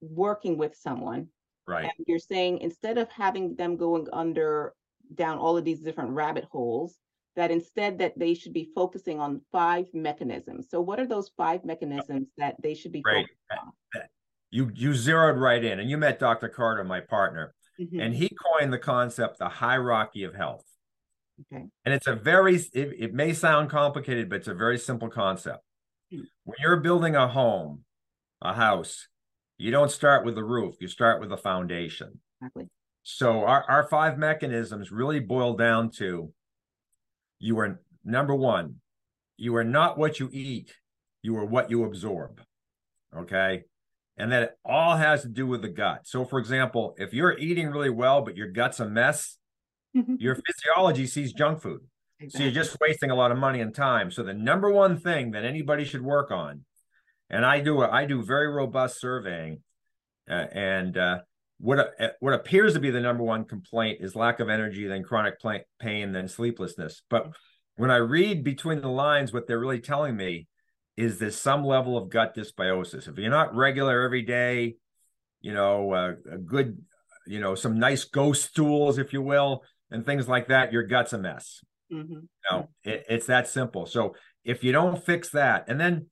working 0.00 0.56
with 0.56 0.76
someone 0.76 1.28
right 1.66 1.84
and 1.84 2.06
you're 2.06 2.18
saying 2.18 2.58
instead 2.58 2.98
of 2.98 3.08
having 3.10 3.54
them 3.56 3.76
going 3.76 4.06
under 4.12 4.74
down 5.14 5.38
all 5.38 5.56
of 5.56 5.64
these 5.64 5.80
different 5.80 6.10
rabbit 6.10 6.44
holes 6.50 6.98
that 7.36 7.50
instead 7.50 7.98
that 7.98 8.16
they 8.18 8.34
should 8.34 8.52
be 8.52 8.68
focusing 8.74 9.18
on 9.20 9.40
five 9.50 9.86
mechanisms 9.94 10.66
so 10.70 10.80
what 10.80 11.00
are 11.00 11.06
those 11.06 11.30
five 11.36 11.64
mechanisms 11.64 12.28
that 12.36 12.54
they 12.62 12.74
should 12.74 12.92
be 12.92 13.02
right. 13.04 13.26
You 14.54 14.70
you 14.74 14.94
zeroed 14.94 15.38
right 15.38 15.64
in 15.64 15.80
and 15.80 15.90
you 15.90 15.96
met 15.96 16.18
dr 16.18 16.48
carter 16.50 16.84
my 16.84 17.00
partner 17.00 17.54
mm-hmm. 17.80 18.00
and 18.00 18.14
he 18.14 18.28
coined 18.28 18.72
the 18.72 18.78
concept 18.78 19.38
the 19.38 19.48
hierarchy 19.48 20.24
of 20.24 20.34
health 20.34 20.64
okay 21.40 21.64
and 21.84 21.94
it's 21.94 22.06
a 22.06 22.14
very 22.14 22.56
it, 22.56 22.94
it 22.98 23.14
may 23.14 23.32
sound 23.32 23.68
complicated 23.70 24.28
but 24.28 24.36
it's 24.36 24.48
a 24.48 24.54
very 24.54 24.78
simple 24.78 25.08
concept 25.08 25.62
mm-hmm. 26.12 26.24
when 26.44 26.56
you're 26.60 26.80
building 26.80 27.16
a 27.16 27.28
home 27.28 27.84
a 28.42 28.52
house 28.52 29.08
you 29.58 29.70
don't 29.70 29.90
start 29.90 30.24
with 30.24 30.34
the 30.34 30.44
roof, 30.44 30.76
you 30.80 30.88
start 30.88 31.20
with 31.20 31.28
the 31.28 31.36
foundation. 31.36 32.18
Exactly. 32.40 32.68
So 33.02 33.44
our, 33.44 33.64
our 33.68 33.88
five 33.88 34.18
mechanisms 34.18 34.90
really 34.90 35.20
boil 35.20 35.54
down 35.54 35.90
to 35.92 36.32
you 37.38 37.58
are 37.58 37.80
number 38.04 38.34
one, 38.34 38.76
you 39.36 39.54
are 39.56 39.64
not 39.64 39.98
what 39.98 40.18
you 40.18 40.28
eat, 40.32 40.74
you 41.22 41.36
are 41.36 41.44
what 41.44 41.70
you 41.70 41.84
absorb. 41.84 42.40
Okay. 43.16 43.62
And 44.16 44.30
that 44.30 44.42
it 44.42 44.50
all 44.64 44.96
has 44.96 45.22
to 45.22 45.28
do 45.28 45.46
with 45.46 45.62
the 45.62 45.68
gut. 45.68 46.02
So, 46.04 46.24
for 46.24 46.38
example, 46.38 46.94
if 46.98 47.12
you're 47.12 47.36
eating 47.36 47.68
really 47.68 47.90
well, 47.90 48.22
but 48.22 48.36
your 48.36 48.48
gut's 48.48 48.78
a 48.78 48.88
mess, 48.88 49.36
your 50.18 50.36
physiology 50.36 51.06
sees 51.06 51.32
junk 51.32 51.60
food. 51.60 51.80
Exactly. 52.20 52.38
So 52.38 52.44
you're 52.44 52.64
just 52.64 52.76
wasting 52.80 53.10
a 53.10 53.14
lot 53.14 53.32
of 53.32 53.38
money 53.38 53.60
and 53.60 53.74
time. 53.74 54.10
So 54.10 54.22
the 54.22 54.34
number 54.34 54.70
one 54.70 54.98
thing 54.98 55.32
that 55.32 55.44
anybody 55.44 55.84
should 55.84 56.02
work 56.02 56.30
on, 56.30 56.64
and 57.30 57.44
I 57.44 57.60
do 57.60 57.82
I 57.82 58.04
do 58.04 58.22
very 58.22 58.48
robust 58.48 59.00
surveying, 59.00 59.62
uh, 60.30 60.46
and 60.52 60.96
uh, 60.96 61.18
what 61.58 61.78
uh, 61.78 62.08
what 62.20 62.34
appears 62.34 62.74
to 62.74 62.80
be 62.80 62.90
the 62.90 63.00
number 63.00 63.22
one 63.22 63.44
complaint 63.44 63.98
is 64.00 64.14
lack 64.14 64.40
of 64.40 64.48
energy, 64.48 64.86
then 64.86 65.02
chronic 65.02 65.34
pain, 65.80 66.12
then 66.12 66.28
sleeplessness. 66.28 67.02
But 67.10 67.32
when 67.76 67.90
I 67.90 67.96
read 67.96 68.44
between 68.44 68.80
the 68.80 68.88
lines, 68.88 69.32
what 69.32 69.46
they're 69.46 69.58
really 69.58 69.80
telling 69.80 70.16
me 70.16 70.46
is 70.96 71.18
there's 71.18 71.36
some 71.36 71.64
level 71.64 71.96
of 71.96 72.08
gut 72.08 72.34
dysbiosis. 72.36 73.08
If 73.08 73.18
you're 73.18 73.30
not 73.30 73.54
regular 73.54 74.02
every 74.02 74.22
day, 74.22 74.76
you 75.40 75.52
know, 75.52 75.92
uh, 75.92 76.12
a 76.30 76.38
good, 76.38 76.78
you 77.26 77.40
know, 77.40 77.54
some 77.54 77.78
nice 77.78 78.04
ghost 78.04 78.44
stools, 78.44 78.98
if 78.98 79.12
you 79.12 79.22
will, 79.22 79.62
and 79.90 80.06
things 80.06 80.28
like 80.28 80.48
that, 80.48 80.72
your 80.72 80.84
gut's 80.84 81.12
a 81.12 81.18
mess. 81.18 81.60
Mm-hmm. 81.92 82.12
You 82.12 82.28
know, 82.50 82.68
it, 82.82 83.04
it's 83.08 83.26
that 83.26 83.48
simple. 83.48 83.86
So 83.86 84.14
if 84.44 84.64
you 84.64 84.72
don't 84.72 85.04
fix 85.04 85.30
that, 85.30 85.64
and 85.68 85.80
then 85.80 86.06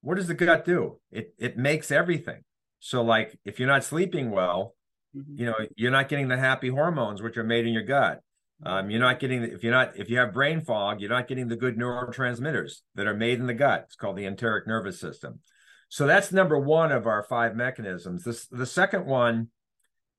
what 0.00 0.16
does 0.16 0.28
the 0.28 0.34
gut 0.34 0.64
do? 0.64 0.98
It 1.10 1.34
it 1.38 1.56
makes 1.56 1.90
everything. 1.90 2.42
So 2.80 3.02
like 3.02 3.38
if 3.44 3.58
you're 3.58 3.68
not 3.68 3.84
sleeping 3.84 4.30
well, 4.30 4.74
mm-hmm. 5.16 5.38
you 5.38 5.46
know, 5.46 5.54
you're 5.76 5.92
not 5.92 6.08
getting 6.08 6.28
the 6.28 6.38
happy 6.38 6.68
hormones 6.68 7.22
which 7.22 7.36
are 7.36 7.44
made 7.44 7.66
in 7.66 7.72
your 7.72 7.84
gut. 7.84 8.20
Um, 8.64 8.90
you're 8.90 9.00
not 9.00 9.18
getting 9.18 9.42
if 9.42 9.64
you're 9.64 9.72
not 9.72 9.96
if 9.96 10.08
you 10.08 10.18
have 10.18 10.32
brain 10.32 10.60
fog, 10.60 11.00
you're 11.00 11.10
not 11.10 11.26
getting 11.26 11.48
the 11.48 11.56
good 11.56 11.76
neurotransmitters 11.76 12.78
that 12.94 13.06
are 13.06 13.14
made 13.14 13.40
in 13.40 13.46
the 13.46 13.54
gut. 13.54 13.84
It's 13.86 13.96
called 13.96 14.16
the 14.16 14.26
enteric 14.26 14.66
nervous 14.66 15.00
system. 15.00 15.40
So 15.88 16.06
that's 16.06 16.32
number 16.32 16.58
one 16.58 16.92
of 16.92 17.06
our 17.06 17.22
five 17.22 17.56
mechanisms. 17.56 18.24
This 18.24 18.46
the 18.46 18.66
second 18.66 19.06
one 19.06 19.48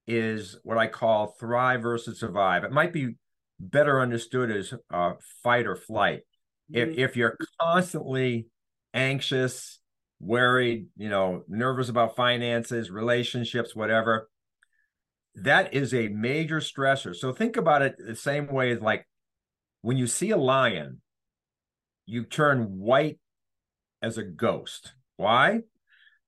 is 0.08 0.60
what 0.64 0.78
I 0.78 0.88
call 0.88 1.36
thrive 1.40 1.82
versus 1.82 2.20
survive. 2.20 2.64
It 2.64 2.72
might 2.72 2.92
be 2.92 3.16
better 3.60 4.02
understood 4.02 4.52
as 4.52 4.74
uh, 4.92 5.14
fight 5.42 5.66
or 5.66 5.76
flight. 5.76 6.22
Mm-hmm. 6.72 6.92
If 6.92 6.98
if 6.98 7.16
you're 7.16 7.38
constantly 7.62 8.48
anxious, 8.94 9.80
worried, 10.20 10.88
you 10.98 11.10
know, 11.10 11.44
nervous 11.48 11.90
about 11.90 12.16
finances, 12.16 12.92
relationships, 12.92 13.76
whatever, 13.76 14.30
that 15.36 15.74
is 15.74 15.94
a 15.94 16.10
major 16.10 16.60
stressor. 16.60 17.16
So 17.16 17.34
think 17.34 17.58
about 17.58 17.82
it 17.82 17.96
the 17.98 18.16
same 18.16 18.48
way 18.48 18.72
as 18.72 18.82
like 18.82 19.08
when 19.82 19.98
you 19.98 20.08
see 20.08 20.32
a 20.32 20.38
lion, 20.38 21.02
you 22.06 22.24
turn 22.24 22.80
white 22.80 23.20
as 24.02 24.18
a 24.18 24.24
ghost. 24.24 24.94
Why? 25.18 25.62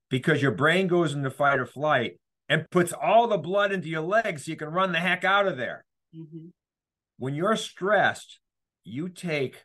Because 0.10 0.42
your 0.42 0.52
brain 0.52 0.88
goes 0.88 1.14
into 1.14 1.30
fight 1.30 1.60
or 1.60 1.66
flight 1.66 2.20
and 2.48 2.70
puts 2.70 2.94
all 2.94 3.28
the 3.28 3.38
blood 3.38 3.72
into 3.72 3.90
your 3.90 4.02
legs 4.02 4.46
so 4.46 4.52
you 4.52 4.58
can 4.58 4.70
run 4.70 4.92
the 4.92 5.00
heck 5.00 5.24
out 5.24 5.48
of 5.48 5.58
there. 5.58 5.84
Mm-hmm. 6.16 6.48
When 7.18 7.36
you're 7.36 7.56
stressed, 7.56 8.40
you 8.84 9.10
take 9.10 9.64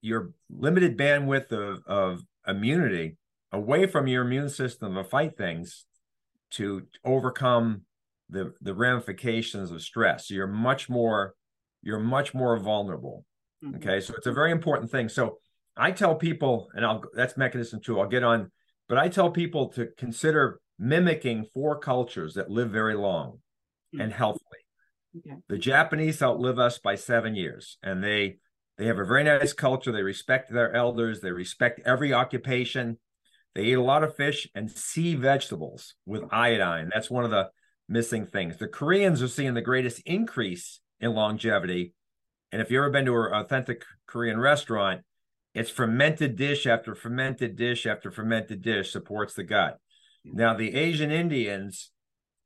your 0.00 0.30
limited 0.48 0.96
bandwidth 0.96 1.52
of, 1.52 1.82
of 1.86 2.22
immunity 2.46 3.16
away 3.52 3.86
from 3.86 4.06
your 4.06 4.24
immune 4.24 4.48
system 4.48 4.94
to 4.94 5.04
fight 5.04 5.36
things 5.36 5.84
to 6.52 6.86
overcome 7.04 7.82
the 8.30 8.52
the 8.60 8.74
ramifications 8.74 9.70
of 9.70 9.82
stress. 9.82 10.28
So 10.28 10.34
you're 10.34 10.46
much 10.46 10.88
more 10.88 11.34
you're 11.82 12.00
much 12.00 12.34
more 12.34 12.58
vulnerable. 12.58 13.24
Mm-hmm. 13.64 13.76
Okay, 13.76 14.00
so 14.00 14.14
it's 14.16 14.26
a 14.26 14.32
very 14.32 14.50
important 14.50 14.90
thing. 14.90 15.08
So 15.08 15.38
I 15.76 15.92
tell 15.92 16.14
people, 16.14 16.68
and 16.74 16.84
I'll 16.84 17.02
that's 17.14 17.36
mechanism 17.36 17.80
two. 17.80 18.00
I'll 18.00 18.08
get 18.08 18.24
on, 18.24 18.50
but 18.88 18.98
I 18.98 19.08
tell 19.08 19.30
people 19.30 19.68
to 19.70 19.88
consider 19.98 20.60
mimicking 20.78 21.46
four 21.52 21.78
cultures 21.78 22.34
that 22.34 22.50
live 22.50 22.70
very 22.70 22.94
long 22.94 23.32
mm-hmm. 23.94 24.00
and 24.00 24.12
healthily. 24.12 24.40
Okay. 25.18 25.36
The 25.48 25.58
Japanese 25.58 26.22
outlive 26.22 26.58
us 26.58 26.78
by 26.78 26.94
seven 26.94 27.34
years, 27.34 27.78
and 27.82 28.02
they 28.02 28.38
they 28.78 28.86
have 28.86 28.98
a 28.98 29.04
very 29.04 29.24
nice 29.24 29.52
culture. 29.52 29.92
They 29.92 30.02
respect 30.02 30.52
their 30.52 30.74
elders. 30.74 31.20
They 31.20 31.32
respect 31.32 31.80
every 31.84 32.12
occupation. 32.14 32.98
They 33.54 33.64
eat 33.64 33.74
a 33.74 33.82
lot 33.82 34.04
of 34.04 34.14
fish 34.14 34.48
and 34.54 34.70
sea 34.70 35.16
vegetables 35.16 35.94
with 36.06 36.22
iodine. 36.30 36.88
That's 36.92 37.10
one 37.10 37.24
of 37.24 37.30
the 37.30 37.48
missing 37.90 38.24
things. 38.24 38.56
The 38.56 38.68
Koreans 38.68 39.20
are 39.20 39.28
seeing 39.28 39.54
the 39.54 39.60
greatest 39.60 40.00
increase 40.06 40.80
in 41.00 41.12
longevity. 41.12 41.92
And 42.52 42.62
if 42.62 42.70
you've 42.70 42.78
ever 42.78 42.90
been 42.90 43.04
to 43.06 43.16
an 43.16 43.34
authentic 43.34 43.84
Korean 44.06 44.38
restaurant, 44.38 45.02
it's 45.54 45.70
fermented 45.70 46.36
dish 46.36 46.66
after 46.66 46.94
fermented 46.94 47.56
dish 47.56 47.86
after 47.86 48.10
fermented 48.12 48.62
dish 48.62 48.92
supports 48.92 49.34
the 49.34 49.42
gut. 49.42 49.78
Now, 50.24 50.54
the 50.54 50.74
Asian 50.74 51.10
Indians, 51.10 51.90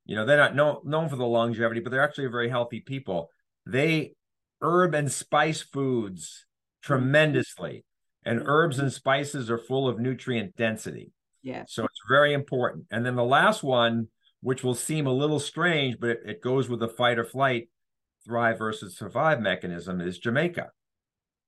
you 0.07 0.17
know, 0.17 0.25
they're 0.25 0.39
not 0.39 0.57
known, 0.57 0.79
known 0.85 1.09
for 1.09 1.17
the 1.17 1.27
longevity, 1.27 1.81
but 1.81 1.91
they're 1.91 2.03
actually 2.03 2.27
a 2.27 2.31
very 2.31 2.49
healthy 2.49 2.81
people. 2.81 3.29
They 3.67 4.15
herb 4.63 4.95
and 4.95 5.13
spice 5.13 5.61
foods 5.61 6.47
tremendously, 6.83 7.85
and 8.25 8.43
herbs 8.47 8.79
and 8.79 8.93
spices 8.93 9.51
are 9.51 9.59
full 9.59 9.89
of 9.89 9.99
nutrient 9.99 10.57
density. 10.57 11.13
Yeah. 11.43 11.65
So 11.67 11.85
it's 11.85 12.01
very 12.09 12.33
important. 12.33 12.87
And 12.91 13.05
then 13.05 13.17
the 13.17 13.25
last 13.25 13.63
one 13.63 14.09
which 14.45 14.63
will 14.63 14.75
seem 14.75 15.07
a 15.07 15.13
little 15.13 15.41
strange, 15.41 15.99
but 15.99 16.11
it, 16.11 16.21
it 16.27 16.43
goes 16.43 16.69
with 16.69 16.79
the 16.79 16.87
fight 16.87 17.19
or 17.19 17.25
flight, 17.25 17.71
thrive 18.27 18.59
versus 18.59 18.95
survive 18.95 19.41
mechanism, 19.41 20.03
is 20.03 20.19
Jamaica. 20.19 20.71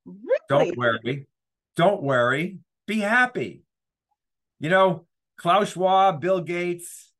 Really? 0.06 0.40
Don't 0.48 0.78
worry. 0.78 1.26
Don't 1.76 2.02
worry. 2.02 2.58
Be 2.86 3.00
happy. 3.00 3.64
You 4.60 4.70
know, 4.70 5.04
Klaus 5.36 5.72
Schwab, 5.72 6.22
Bill 6.22 6.40
Gates, 6.40 7.12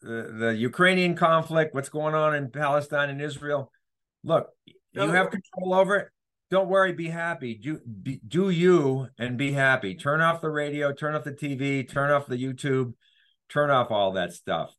the, 0.00 0.34
the 0.38 0.56
Ukrainian 0.56 1.16
conflict, 1.16 1.74
what's 1.74 1.90
going 1.90 2.14
on 2.14 2.34
in 2.34 2.50
Palestine 2.50 3.10
and 3.10 3.20
Israel. 3.20 3.70
Look, 4.24 4.48
you 4.64 5.10
have 5.10 5.28
control 5.30 5.74
over 5.74 5.96
it. 5.96 6.08
Don't 6.50 6.70
worry, 6.70 6.94
be 6.94 7.08
happy. 7.08 7.56
Do 7.56 7.78
be, 8.02 8.20
do 8.26 8.48
you 8.48 9.08
and 9.18 9.36
be 9.36 9.52
happy. 9.52 9.94
Turn 9.96 10.22
off 10.22 10.40
the 10.40 10.48
radio, 10.48 10.94
turn 10.94 11.14
off 11.14 11.24
the 11.24 11.32
TV, 11.32 11.86
turn 11.86 12.10
off 12.10 12.26
the 12.26 12.42
YouTube 12.42 12.94
turn 13.52 13.70
off 13.70 13.90
all 13.90 14.12
that 14.12 14.32
stuff. 14.32 14.74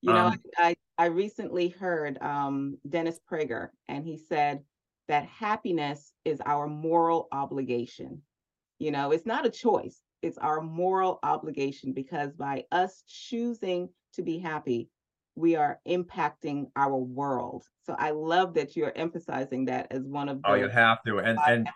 You 0.00 0.12
know, 0.12 0.26
um, 0.26 0.40
I, 0.58 0.76
I 0.98 1.06
recently 1.06 1.68
heard 1.68 2.20
um, 2.20 2.76
Dennis 2.86 3.18
Prager, 3.30 3.68
and 3.88 4.04
he 4.04 4.18
said 4.18 4.62
that 5.08 5.24
happiness 5.24 6.12
is 6.24 6.40
our 6.44 6.66
moral 6.66 7.28
obligation. 7.32 8.20
You 8.78 8.90
know, 8.90 9.12
it's 9.12 9.24
not 9.24 9.46
a 9.46 9.50
choice, 9.50 10.00
it's 10.20 10.36
our 10.38 10.60
moral 10.60 11.20
obligation 11.22 11.92
because 11.94 12.32
by 12.32 12.64
us 12.70 13.02
choosing 13.06 13.88
to 14.14 14.22
be 14.22 14.38
happy, 14.38 14.90
we 15.36 15.56
are 15.56 15.80
impacting 15.88 16.66
our 16.76 16.96
world. 16.96 17.64
So 17.86 17.96
I 17.98 18.10
love 18.10 18.54
that 18.54 18.76
you're 18.76 18.92
emphasizing 18.94 19.66
that 19.66 19.86
as 19.90 20.02
one 20.02 20.28
of 20.28 20.42
the. 20.42 20.50
Oh, 20.50 20.54
you 20.54 20.68
have 20.68 21.02
to. 21.06 21.18
And, 21.18 21.38
and 21.46 21.68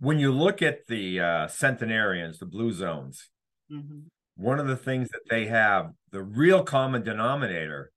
when 0.00 0.18
you 0.18 0.32
look 0.32 0.62
at 0.62 0.86
the 0.86 1.20
uh, 1.20 1.48
centenarians, 1.48 2.38
the 2.38 2.46
blue 2.46 2.72
zones, 2.72 3.28
mm-hmm 3.70 3.98
one 4.38 4.60
of 4.60 4.68
the 4.68 4.76
things 4.76 5.08
that 5.10 5.28
they 5.28 5.46
have, 5.46 5.90
the 6.12 6.22
real 6.22 6.62
common 6.62 7.02
denominator 7.02 7.90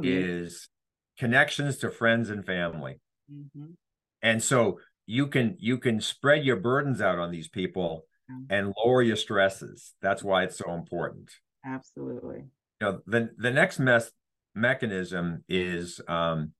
mm-hmm. 0.00 0.10
is 0.10 0.68
connections 1.18 1.76
to 1.78 1.90
friends 1.90 2.30
and 2.30 2.44
family. 2.44 2.98
Mm-hmm. 3.30 3.72
And 4.22 4.42
so 4.42 4.80
you 5.06 5.26
can 5.26 5.56
you 5.60 5.76
can 5.76 6.00
spread 6.00 6.44
your 6.44 6.56
burdens 6.56 7.02
out 7.02 7.18
on 7.18 7.30
these 7.30 7.48
people 7.48 8.06
mm-hmm. 8.30 8.44
and 8.48 8.74
lower 8.82 9.02
your 9.02 9.16
stresses. 9.16 9.92
That's 10.00 10.22
why 10.22 10.44
it's 10.44 10.56
so 10.56 10.72
important. 10.72 11.30
Absolutely. 11.64 12.44
You 12.80 12.86
know, 12.86 13.00
the 13.06 13.30
the 13.36 13.50
next 13.50 13.78
mess 13.78 14.10
mechanism 14.54 15.44
is 15.46 16.00
um, 16.08 16.52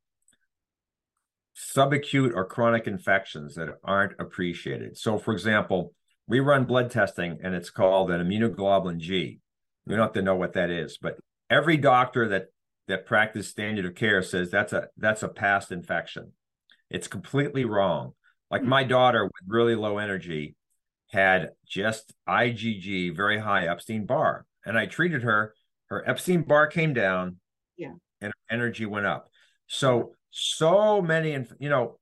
subacute 1.57 2.35
or 2.35 2.45
chronic 2.45 2.87
infections 2.87 3.55
that 3.55 3.69
aren't 3.83 4.21
appreciated. 4.21 4.99
So, 4.99 5.19
for 5.19 5.33
example, 5.33 5.95
we 6.27 6.41
run 6.41 6.65
blood 6.65 6.91
testing 6.91 7.39
and 7.43 7.55
it's 7.55 7.71
called 7.71 8.11
an 8.11 8.27
immunoglobulin 8.27 8.99
G. 8.99 9.41
We 9.87 9.95
don't 9.95 10.05
have 10.05 10.13
to 10.15 10.23
know 10.23 10.37
what 10.37 10.55
that 10.55 10.71
is, 10.71 10.99
but 10.99 11.19
every 11.51 11.77
doctor 11.77 12.29
that 12.29 12.47
that 12.89 13.07
practice 13.07 13.49
standard 13.49 13.87
of 13.87 13.95
care 13.95 14.23
says 14.23 14.51
that's 14.51 14.73
a 14.73 14.89
that's 14.97 15.23
a 15.23 15.29
past 15.29 15.73
infection. 15.73 16.33
It's 16.91 17.09
completely 17.09 17.65
wrong. 17.65 18.13
Like 18.51 18.63
hmm. 18.63 18.69
my 18.69 18.85
daughter 18.85 19.25
with 19.25 19.33
really 19.47 19.75
low 19.75 19.99
energy 19.99 20.57
had 21.11 21.51
just 21.67 22.15
IgG, 22.29 23.15
very 23.15 23.39
high 23.39 23.67
Epstein 23.67 24.07
Barr, 24.07 24.47
and 24.65 24.79
I 24.79 24.87
treated 24.87 25.23
her. 25.23 25.55
Her 25.87 26.09
Epstein 26.09 26.43
Barr 26.43 26.67
came 26.67 26.95
down, 26.95 27.37
yeah, 27.77 27.93
and 28.21 28.33
energy 28.51 28.87
went 28.87 29.07
up. 29.07 29.29
So 29.67 30.13
so 30.31 31.01
many, 31.01 31.33
you 31.59 31.69
know, 31.69 31.99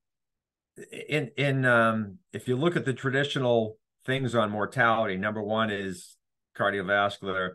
in 1.08 1.30
in 1.36 1.64
um, 1.64 2.18
if 2.32 2.48
you 2.48 2.56
look 2.56 2.76
at 2.76 2.84
the 2.84 2.94
traditional 2.94 3.76
things 4.04 4.34
on 4.34 4.50
mortality. 4.50 5.16
Number 5.16 5.42
one 5.42 5.70
is 5.70 6.16
cardiovascular. 6.56 7.52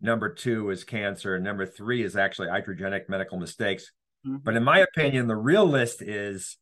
Number 0.00 0.32
two 0.32 0.70
is 0.70 0.84
cancer. 0.84 1.38
Number 1.38 1.66
three 1.66 2.02
is 2.02 2.16
actually 2.16 2.48
iatrogenic 2.48 3.08
medical 3.08 3.38
mistakes. 3.38 3.90
Mm-hmm. 4.26 4.38
But 4.42 4.56
in 4.56 4.64
my 4.64 4.78
opinion, 4.78 5.28
the 5.28 5.36
real 5.36 5.66
list 5.66 6.02
is 6.02 6.56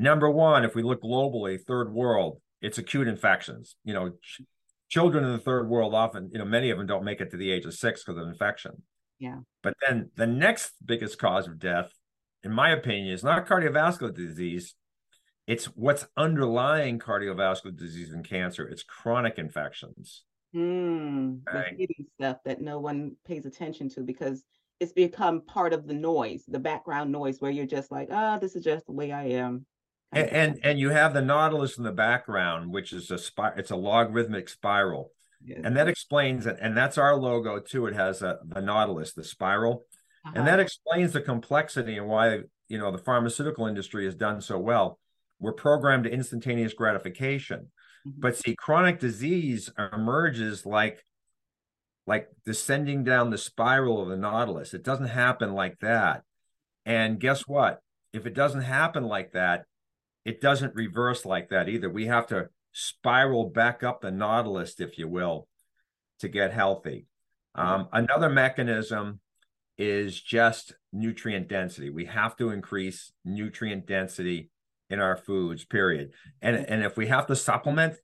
Number 0.00 0.30
one, 0.30 0.64
if 0.64 0.74
we 0.74 0.82
look 0.82 1.02
globally, 1.02 1.60
third 1.60 1.92
world, 1.92 2.40
it's 2.62 2.78
acute 2.78 3.06
infections. 3.06 3.76
You 3.84 3.92
know, 3.92 4.10
ch- 4.22 4.40
children 4.88 5.24
in 5.24 5.32
the 5.32 5.38
third 5.38 5.68
world 5.68 5.94
often, 5.94 6.30
you 6.32 6.38
know, 6.38 6.46
many 6.46 6.70
of 6.70 6.78
them 6.78 6.86
don't 6.86 7.04
make 7.04 7.20
it 7.20 7.30
to 7.32 7.36
the 7.36 7.50
age 7.50 7.66
of 7.66 7.74
six 7.74 8.02
because 8.02 8.18
of 8.18 8.26
infection. 8.26 8.82
Yeah. 9.18 9.40
But 9.62 9.74
then 9.86 10.10
the 10.16 10.26
next 10.26 10.72
biggest 10.82 11.18
cause 11.18 11.46
of 11.46 11.58
death, 11.58 11.92
in 12.42 12.50
my 12.50 12.70
opinion, 12.70 13.12
is 13.12 13.22
not 13.22 13.46
cardiovascular 13.46 14.14
disease. 14.14 14.74
It's 15.50 15.64
what's 15.64 16.06
underlying 16.16 17.00
cardiovascular 17.00 17.76
disease 17.76 18.12
and 18.12 18.24
cancer. 18.24 18.68
It's 18.68 18.84
chronic 18.84 19.36
infections. 19.36 20.22
Mm, 20.54 21.44
the 21.44 21.52
Right. 21.52 21.76
hidden 21.76 22.06
stuff 22.14 22.36
that 22.44 22.60
no 22.60 22.78
one 22.78 23.16
pays 23.26 23.46
attention 23.46 23.88
to 23.90 24.02
because 24.02 24.44
it's 24.78 24.92
become 24.92 25.42
part 25.42 25.72
of 25.72 25.88
the 25.88 25.92
noise, 25.94 26.44
the 26.46 26.60
background 26.60 27.10
noise, 27.10 27.40
where 27.40 27.50
you're 27.50 27.66
just 27.66 27.90
like, 27.90 28.10
ah, 28.12 28.38
this 28.38 28.54
is 28.54 28.62
just 28.62 28.86
the 28.86 28.92
way 28.92 29.10
I 29.10 29.24
am. 29.24 29.66
And, 30.12 30.28
and 30.28 30.60
and 30.62 30.78
you 30.78 30.90
have 30.90 31.14
the 31.14 31.20
nautilus 31.20 31.78
in 31.78 31.82
the 31.82 31.90
background, 31.90 32.72
which 32.72 32.92
is 32.92 33.10
a 33.10 33.18
spir- 33.18 33.54
it's 33.56 33.72
a 33.72 33.76
logarithmic 33.76 34.48
spiral. 34.48 35.10
Yes. 35.44 35.62
And 35.64 35.76
that 35.76 35.88
explains 35.88 36.46
it. 36.46 36.58
And 36.60 36.76
that's 36.76 36.96
our 36.96 37.16
logo 37.16 37.58
too. 37.58 37.86
It 37.86 37.94
has 37.94 38.22
a 38.22 38.38
the 38.44 38.60
nautilus, 38.62 39.14
the 39.14 39.24
spiral. 39.24 39.84
And 40.24 40.36
Uh-huh. 40.36 40.46
that 40.46 40.60
explains 40.60 41.12
the 41.12 41.22
complexity 41.22 41.96
and 41.98 42.06
why 42.06 42.42
you 42.68 42.78
know 42.78 42.92
the 42.92 42.98
pharmaceutical 42.98 43.66
industry 43.66 44.04
has 44.04 44.14
done 44.14 44.40
so 44.40 44.56
well. 44.56 44.99
We're 45.40 45.52
programmed 45.52 46.04
to 46.04 46.12
instantaneous 46.12 46.74
gratification. 46.74 47.72
Mhm. 48.06 48.12
But 48.18 48.36
see, 48.36 48.54
chronic 48.54 49.00
disease 49.00 49.70
emerges 49.92 50.64
like 50.64 51.04
like 52.06 52.28
descending 52.44 53.04
down 53.04 53.30
the 53.30 53.38
spiral 53.38 54.02
of 54.02 54.08
the 54.08 54.16
nautilus. 54.16 54.74
It 54.74 54.82
doesn't 54.82 55.06
happen 55.06 55.52
like 55.52 55.78
that. 55.80 56.24
And 56.84 57.20
guess 57.20 57.46
what? 57.46 57.80
If 58.12 58.26
it 58.26 58.34
doesn't 58.34 58.62
happen 58.62 59.04
like 59.04 59.32
that, 59.32 59.66
it 60.24 60.40
doesn't 60.40 60.74
reverse 60.74 61.24
like 61.24 61.50
that 61.50 61.68
either. 61.68 61.88
We 61.88 62.06
have 62.06 62.26
to 62.28 62.48
spiral 62.72 63.50
back 63.50 63.82
up 63.82 64.00
the 64.00 64.10
nautilus, 64.10 64.80
if 64.80 64.98
you 64.98 65.08
will, 65.08 65.46
to 66.18 66.28
get 66.28 66.52
healthy. 66.52 67.06
Um, 67.54 67.88
another 67.92 68.28
mechanism 68.28 69.20
is 69.78 70.20
just 70.20 70.74
nutrient 70.92 71.48
density. 71.48 71.90
We 71.90 72.06
have 72.06 72.36
to 72.36 72.50
increase 72.50 73.12
nutrient 73.24 73.86
density 73.86 74.49
in 74.90 75.00
our 75.00 75.16
foods, 75.16 75.64
period. 75.64 76.12
And, 76.42 76.56
and 76.56 76.82
if 76.82 76.96
we 76.96 77.06
have 77.06 77.26
to 77.28 77.36
supplement 77.36 77.94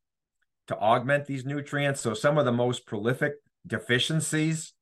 to 0.69 0.77
augment 0.77 1.27
these 1.27 1.45
nutrients, 1.45 2.01
so 2.01 2.15
some 2.15 2.39
of 2.39 2.45
the 2.45 2.53
most 2.53 2.87
prolific 2.87 3.35
deficiencies 3.67 4.73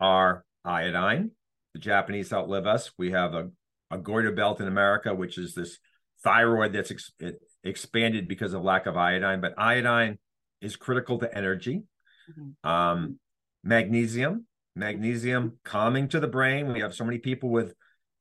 are 0.00 0.44
iodine. 0.64 1.30
The 1.74 1.80
Japanese 1.80 2.32
outlive 2.32 2.66
us. 2.66 2.90
We 2.98 3.10
have 3.12 3.34
a, 3.34 3.50
a 3.90 3.98
goiter 3.98 4.32
belt 4.32 4.60
in 4.60 4.66
America, 4.66 5.14
which 5.14 5.38
is 5.38 5.54
this 5.54 5.78
thyroid 6.24 6.72
that's 6.72 6.90
ex- 6.90 7.12
it 7.20 7.40
expanded 7.62 8.26
because 8.26 8.54
of 8.54 8.62
lack 8.62 8.86
of 8.86 8.96
iodine. 8.96 9.40
But 9.40 9.54
iodine 9.58 10.18
is 10.60 10.76
critical 10.76 11.18
to 11.18 11.36
energy. 11.36 11.82
Mhm. 12.30 12.68
Um, 12.68 13.18
magnesium, 13.62 14.46
magnesium 14.74 15.58
calming 15.64 16.08
to 16.08 16.20
the 16.20 16.26
brain. 16.26 16.72
We 16.72 16.80
have 16.80 16.94
so 16.94 17.04
many 17.04 17.18
people 17.18 17.50
with 17.50 17.74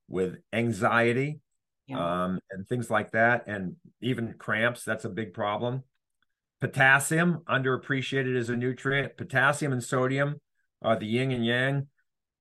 with 0.10 0.38
anxiety 0.54 1.40
Yeah. 1.88 2.24
um, 2.26 2.40
and 2.52 2.68
things 2.68 2.90
like 2.90 3.12
that, 3.12 3.48
and 3.48 3.76
even 4.02 4.36
cramps. 4.38 4.84
That's 4.84 5.06
a 5.06 5.10
big 5.10 5.34
problem. 5.34 5.84
Potassium, 6.60 7.44
underappreciated 7.48 8.38
as 8.38 8.50
a 8.50 8.56
nutrient. 8.56 9.16
Potassium 9.16 9.72
and 9.72 9.84
sodium 9.84 10.42
are 10.82 10.98
the 10.98 11.06
yin 11.06 11.32
and 11.32 11.46
yang. 11.46 11.88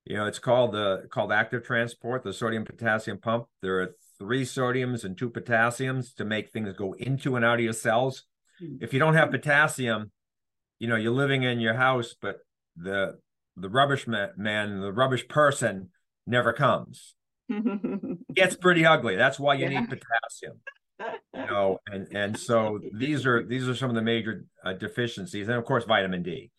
You 0.04 0.16
know, 0.16 0.26
it's 0.26 0.38
called 0.38 0.72
the 0.72 1.06
called 1.10 1.32
active 1.32 1.64
transport, 1.64 2.22
the 2.22 2.32
sodium 2.32 2.64
potassium 2.64 3.18
pump. 3.18 3.46
There 3.60 3.80
are 3.82 3.94
three 4.18 4.44
sodiums 4.44 5.04
and 5.04 5.18
two 5.18 5.30
potassiums 5.30 6.14
to 6.14 6.24
make 6.24 6.50
things 6.50 6.72
go 6.76 6.92
into 6.94 7.36
and 7.36 7.44
out 7.44 7.58
of 7.58 7.64
your 7.64 7.72
cells. 7.72 8.22
Hmm. 8.60 8.76
If 8.80 8.92
you 8.92 9.00
don't 9.00 9.14
have 9.14 9.30
potassium, 9.32 10.12
you 10.78 10.88
know, 10.88 10.96
you're 10.96 11.12
living 11.12 11.42
in 11.42 11.60
your 11.60 11.74
house, 11.74 12.14
but 12.20 12.38
the 12.76 13.18
the 13.56 13.68
rubbish 13.68 14.06
ma- 14.06 14.28
man, 14.36 14.80
the 14.80 14.92
rubbish 14.92 15.26
person 15.26 15.88
never 16.26 16.52
comes. 16.52 17.15
Gets 18.34 18.56
pretty 18.56 18.84
ugly. 18.84 19.16
That's 19.16 19.38
why 19.38 19.54
you 19.54 19.64
Yeah. 19.68 19.80
need 19.80 19.88
potassium 19.88 20.60
you 21.34 21.46
know 21.50 21.78
and 21.92 22.08
and 22.16 22.38
so 22.38 22.80
these 22.94 23.26
are 23.26 23.44
these 23.44 23.68
are 23.68 23.74
some 23.74 23.90
of 23.90 23.96
the 23.96 24.00
major 24.02 24.46
uh, 24.64 24.72
deficiencies 24.72 25.46
and 25.48 25.58
of 25.58 25.64
course 25.66 25.84
vitamin 25.84 26.22
d 26.22 26.50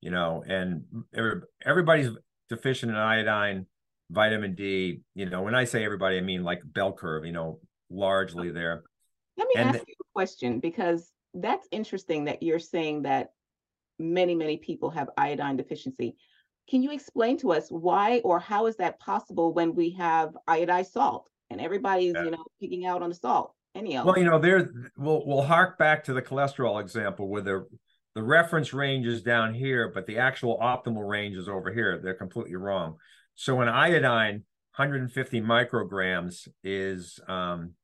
you 0.00 0.10
know 0.12 0.44
and 0.46 0.84
every, 1.12 1.40
everybody's 1.66 2.08
deficient 2.48 2.92
in 2.92 2.96
iodine 2.96 3.66
vitamin 4.10 4.54
d 4.54 5.00
you 5.16 5.28
know 5.28 5.42
when 5.42 5.56
i 5.56 5.64
say 5.64 5.84
everybody 5.84 6.18
i 6.18 6.20
mean 6.20 6.44
like 6.44 6.60
bell 6.64 6.92
curve 6.92 7.24
you 7.24 7.32
know 7.32 7.58
largely 7.90 8.52
there 8.52 8.84
Let 9.36 9.48
me 9.48 9.54
And 9.56 9.70
ask 9.70 9.84
you 9.88 9.94
a 10.00 10.04
question 10.14 10.60
because 10.60 11.10
that's 11.34 11.66
interesting 11.72 12.26
that 12.26 12.44
you're 12.44 12.60
saying 12.60 13.02
that 13.02 13.30
many, 13.98 14.36
many 14.36 14.56
people 14.56 14.90
have 14.90 15.10
iodine 15.16 15.56
deficiency. 15.56 16.16
Can 16.70 16.82
you 16.82 16.92
explain 16.92 17.36
to 17.38 17.52
us 17.52 17.68
why 17.68 18.20
or 18.22 18.38
how 18.38 18.66
is 18.66 18.76
that 18.76 19.00
possible 19.00 19.52
when 19.52 19.74
we 19.74 19.90
have 19.90 20.36
iodized 20.48 20.92
salt 20.92 21.28
and 21.50 21.60
everybody's, 21.60 22.14
Yeah. 22.14 22.24
you 22.24 22.30
know, 22.30 22.44
picking 22.60 22.86
out 22.86 23.02
on 23.02 23.10
the 23.10 23.14
salt? 23.16 23.54
Any 23.74 23.96
of 23.96 24.04
well 24.04 24.18
you 24.18 24.24
know 24.24 24.40
there 24.40 24.68
we'll 24.96 25.24
we'll 25.24 25.42
hark 25.42 25.78
back 25.78 26.02
to 26.04 26.12
the 26.12 26.22
cholesterol 26.22 26.80
example 26.80 27.28
where 27.28 27.40
the 27.40 27.66
the 28.16 28.22
reference 28.22 28.74
range 28.74 29.06
is 29.06 29.22
down 29.22 29.54
here 29.54 29.92
but 29.94 30.06
the 30.06 30.18
actual 30.18 30.58
optimal 30.58 31.08
range 31.08 31.36
is 31.36 31.48
over 31.48 31.72
here 31.72 32.00
they're 32.02 32.14
completely 32.14 32.56
wrong 32.56 32.96
so 33.36 33.60
an 33.60 33.68
iodine 33.68 34.42
150 34.76 35.40
micrograms 35.42 36.48
is 36.64 37.20
um, 37.28 37.74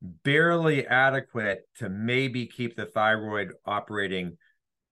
barely 0.00 0.86
adequate 0.86 1.68
to 1.76 1.88
maybe 1.88 2.46
keep 2.46 2.74
the 2.74 2.86
thyroid 2.86 3.52
operating 3.66 4.38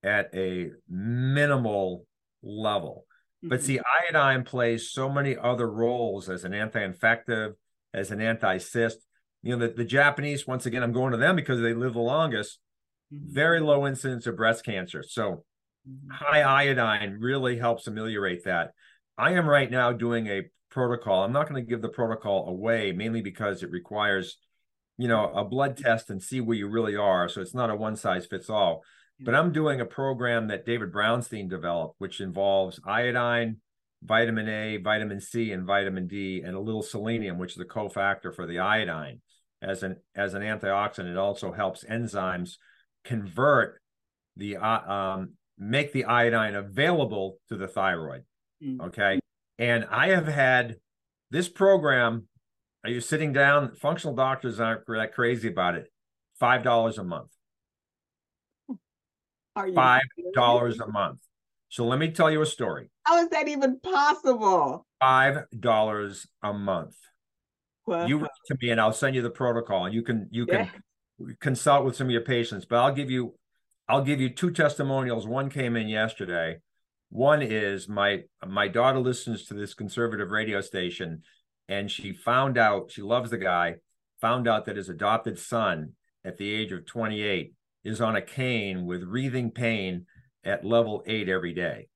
at 0.03 0.29
a 0.35 0.71
minimal 0.89 2.05
level. 2.43 3.06
But 3.49 3.63
see, 3.63 3.79
iodine 3.79 4.45
plays 4.45 4.91
so 4.91 5.09
many 5.09 5.37
other 5.37 5.71
roles 5.71 6.29
as 6.29 6.45
an 6.45 6.55
anti-infective, 6.55 7.55
as 7.95 8.11
an 8.11 8.21
anti-cyst. 8.21 8.99
You 9.43 9.57
know, 9.57 9.67
the, 9.67 9.75
the 9.75 9.85
Japanese, 9.85 10.47
once 10.47 10.67
again, 10.67 10.83
I'm 10.83 10.93
going 10.93 11.13
to 11.13 11.19
them 11.19 11.37
because 11.37 11.61
they 11.61 11.75
live 11.75 11.95
the 11.95 12.01
longest, 12.01 12.59
Mhm. 13.13 13.33
very 13.33 13.61
low 13.61 13.87
incidence 13.87 14.27
of 14.27 14.37
breast 14.37 14.65
cancer. 14.65 15.03
So 15.03 15.45
Mhm. 15.89 16.11
high 16.11 16.43
iodine 16.43 17.19
really 17.21 17.57
helps 17.59 17.87
ameliorate 17.87 18.45
that. 18.45 18.73
I 19.17 19.33
am 19.33 19.49
right 19.49 19.71
now 19.71 19.93
doing 19.93 20.27
a 20.27 20.51
protocol. 20.71 21.23
I'm 21.23 21.33
not 21.33 21.49
going 21.49 21.65
to 21.65 21.69
give 21.69 21.83
the 21.83 21.89
protocol 21.89 22.49
away, 22.49 22.93
mainly 22.93 23.23
because 23.23 23.63
it 23.63 23.71
requires, 23.71 24.39
you 24.99 25.09
know, 25.09 25.33
a 25.33 25.45
blood 25.45 25.77
test 25.77 26.11
and 26.11 26.23
see 26.23 26.41
where 26.41 26.57
you 26.57 26.69
really 26.69 26.97
are. 26.97 27.29
So 27.29 27.41
it's 27.41 27.55
not 27.55 27.71
a 27.71 27.77
one 27.77 27.97
size 27.97 28.27
fits 28.27 28.51
all. 28.51 28.83
But 29.19 29.35
I'm 29.35 29.53
doing 29.53 29.81
a 29.81 29.87
program 29.87 30.49
that 30.49 30.67
David 30.67 30.93
Brownstein 30.93 31.49
developed, 31.49 31.95
which 31.99 32.21
involves 32.21 32.81
iodine, 32.85 33.57
vitamin 34.03 34.49
A, 34.49 34.77
vitamin 34.77 35.21
C, 35.21 35.53
and 35.53 35.67
vitamin 35.67 36.07
D, 36.07 36.43
and 36.45 36.55
a 36.55 36.61
little 36.61 36.83
selenium, 36.83 37.39
which 37.39 37.53
is 37.53 37.61
a 37.61 37.65
cofactor 37.65 38.35
for 38.35 38.47
the 38.47 38.59
iodine. 38.59 39.21
As 39.63 39.83
an 39.83 39.97
as 40.15 40.35
an 40.35 40.43
antioxidant, 40.43 41.11
it 41.11 41.17
also 41.17 41.51
helps 41.53 41.83
enzymes 41.85 42.57
convert 43.05 43.81
the 44.37 44.59
uh, 44.59 44.93
um, 44.93 45.33
make 45.59 45.93
the 45.93 46.05
iodine 46.05 46.55
available 46.55 47.39
to 47.49 47.57
the 47.57 47.67
thyroid. 47.67 48.25
Mm. 48.63 48.81
Okay. 48.89 49.21
And 49.59 49.87
I 49.91 50.09
have 50.09 50.27
had 50.27 50.77
this 51.31 51.49
program. 51.49 52.29
Are 52.85 52.91
you 52.91 53.01
sitting 53.01 53.33
down? 53.33 53.75
Functional 53.75 54.15
doctors 54.15 54.61
aren't 54.61 54.87
that 54.87 55.15
crazy 55.15 55.49
about 55.49 55.75
it. 55.75 55.87
Five 56.39 56.63
dollars 56.63 56.99
a 56.99 57.05
month. 57.05 57.31
Are 59.57 59.67
you 59.67 59.75
Five 59.75 60.03
dollars 60.35 60.79
a 60.81 60.87
month. 60.87 61.21
So 61.69 61.87
let 61.87 61.99
me 61.99 62.11
tell 62.11 62.31
you 62.31 62.43
a 62.43 62.47
story. 62.47 62.91
How 63.05 63.19
is 63.19 63.29
that 63.31 63.49
even 63.49 63.81
possible? 63.81 64.87
Five 65.01 65.45
dollars 65.59 66.27
a 66.43 66.53
month. 66.53 66.95
Wow. 67.87 68.07
You 68.07 68.19
write 68.19 68.31
to 68.49 68.57
me, 68.61 68.71
and 68.71 68.81
I'll 68.81 68.93
send 68.93 69.17
you 69.17 69.23
the 69.23 69.31
protocol. 69.31 69.87
And 69.87 69.95
you 69.95 70.03
can 70.03 70.29
you 70.31 70.47
can 70.47 70.69
Yeah. 71.19 71.35
consult 71.41 71.85
with 71.87 71.97
some 71.97 72.07
of 72.09 72.11
your 72.11 72.21
patients. 72.21 72.67
But 72.67 72.77
I'll 72.81 72.95
give 72.95 73.11
you 73.11 73.35
I'll 73.89 74.03
give 74.05 74.21
you 74.21 74.29
two 74.29 74.51
testimonials. 74.51 75.27
One 75.27 75.49
came 75.49 75.75
in 75.75 75.89
yesterday. 75.89 76.59
One 77.09 77.41
is 77.41 77.89
my 77.89 78.25
my 78.47 78.69
daughter 78.69 78.99
listens 78.99 79.47
to 79.47 79.55
this 79.55 79.73
conservative 79.73 80.31
radio 80.31 80.61
station, 80.61 81.23
and 81.69 81.91
she 81.91 82.13
found 82.13 82.59
out 82.59 82.91
she 82.91 83.01
loves 83.03 83.31
the 83.31 83.39
guy. 83.39 83.77
Found 84.21 84.47
out 84.49 84.65
that 84.67 84.77
his 84.77 84.89
adopted 84.89 85.39
son, 85.39 85.93
at 86.25 86.37
the 86.39 86.51
age 86.51 86.73
of 86.73 86.85
28, 86.87 87.53
is 87.87 88.01
on 88.01 88.17
a 88.17 88.23
cane 88.23 88.85
with 88.85 89.03
wreathing 89.03 89.51
pain 89.51 90.07
at 90.45 90.65
level 90.65 91.03
eight 91.07 91.29
every 91.29 91.55
day. 91.55 91.89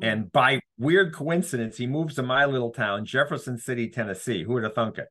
And 0.00 0.30
by 0.32 0.60
weird 0.78 1.14
coincidence, 1.14 1.76
he 1.76 1.86
moves 1.86 2.16
to 2.16 2.22
my 2.22 2.44
little 2.44 2.70
town, 2.70 3.04
Jefferson 3.04 3.58
City, 3.58 3.88
Tennessee. 3.88 4.42
Who 4.42 4.54
would 4.54 4.64
have 4.64 4.74
thunk 4.74 4.98
it? 4.98 5.08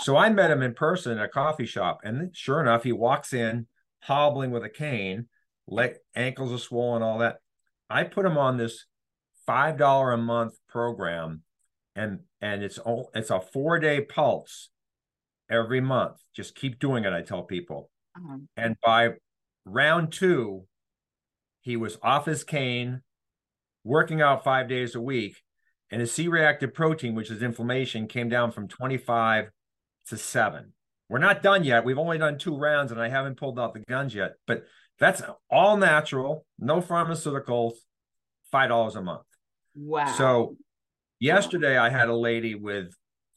So 0.00 0.16
I 0.16 0.28
met 0.30 0.50
him 0.50 0.62
in 0.62 0.74
person 0.74 1.18
at 1.18 1.24
a 1.24 1.28
coffee 1.28 1.66
shop, 1.66 2.00
and 2.02 2.34
sure 2.34 2.60
enough, 2.60 2.82
he 2.82 2.92
walks 2.92 3.32
in 3.32 3.66
hobbling 4.00 4.50
with 4.50 4.62
a 4.64 4.68
cane, 4.68 5.28
leg 5.66 5.94
ankles 6.14 6.52
are 6.52 6.62
swollen, 6.62 7.02
all 7.02 7.18
that. 7.18 7.36
I 7.88 8.04
put 8.04 8.26
him 8.26 8.36
on 8.36 8.56
this 8.56 8.86
five 9.46 9.78
dollar 9.78 10.12
a 10.12 10.18
month 10.18 10.54
program, 10.68 11.42
and 11.94 12.20
and 12.40 12.62
it's 12.62 12.78
all 12.78 13.10
it's 13.14 13.30
a 13.30 13.40
four 13.40 13.78
day 13.78 14.02
pulse, 14.02 14.70
every 15.50 15.80
month. 15.80 16.16
Just 16.34 16.54
keep 16.54 16.78
doing 16.78 17.04
it, 17.04 17.12
I 17.12 17.22
tell 17.22 17.44
people. 17.44 17.90
Uh-huh. 18.16 18.38
And 18.56 18.76
by 18.82 19.10
round 19.66 20.12
two, 20.12 20.64
he 21.60 21.76
was 21.76 21.98
off 22.02 22.24
his 22.24 22.44
cane, 22.44 23.02
working 23.84 24.22
out 24.22 24.44
five 24.44 24.68
days 24.68 24.94
a 24.94 25.00
week, 25.00 25.42
and 25.90 26.00
his 26.00 26.12
C 26.12 26.28
reactive 26.28 26.72
protein, 26.72 27.14
which 27.14 27.30
is 27.30 27.42
inflammation, 27.42 28.06
came 28.06 28.28
down 28.28 28.52
from 28.52 28.68
25 28.68 29.50
to 30.08 30.16
seven. 30.16 30.72
We're 31.08 31.18
not 31.18 31.42
done 31.42 31.64
yet. 31.64 31.84
We've 31.84 31.98
only 31.98 32.18
done 32.18 32.38
two 32.38 32.56
rounds 32.56 32.90
and 32.90 33.00
I 33.00 33.08
haven't 33.08 33.38
pulled 33.38 33.58
out 33.58 33.74
the 33.74 33.80
guns 33.80 34.14
yet, 34.14 34.34
but 34.46 34.64
that's 34.98 35.22
all 35.50 35.76
natural, 35.76 36.46
no 36.58 36.80
pharmaceuticals, 36.80 37.74
$5 38.52 38.96
a 38.96 39.02
month. 39.02 39.26
Wow. 39.74 40.14
So 40.16 40.56
yesterday 41.20 41.76
I 41.76 41.90
had 41.90 42.08
a 42.08 42.16
lady 42.16 42.54
with 42.54 42.94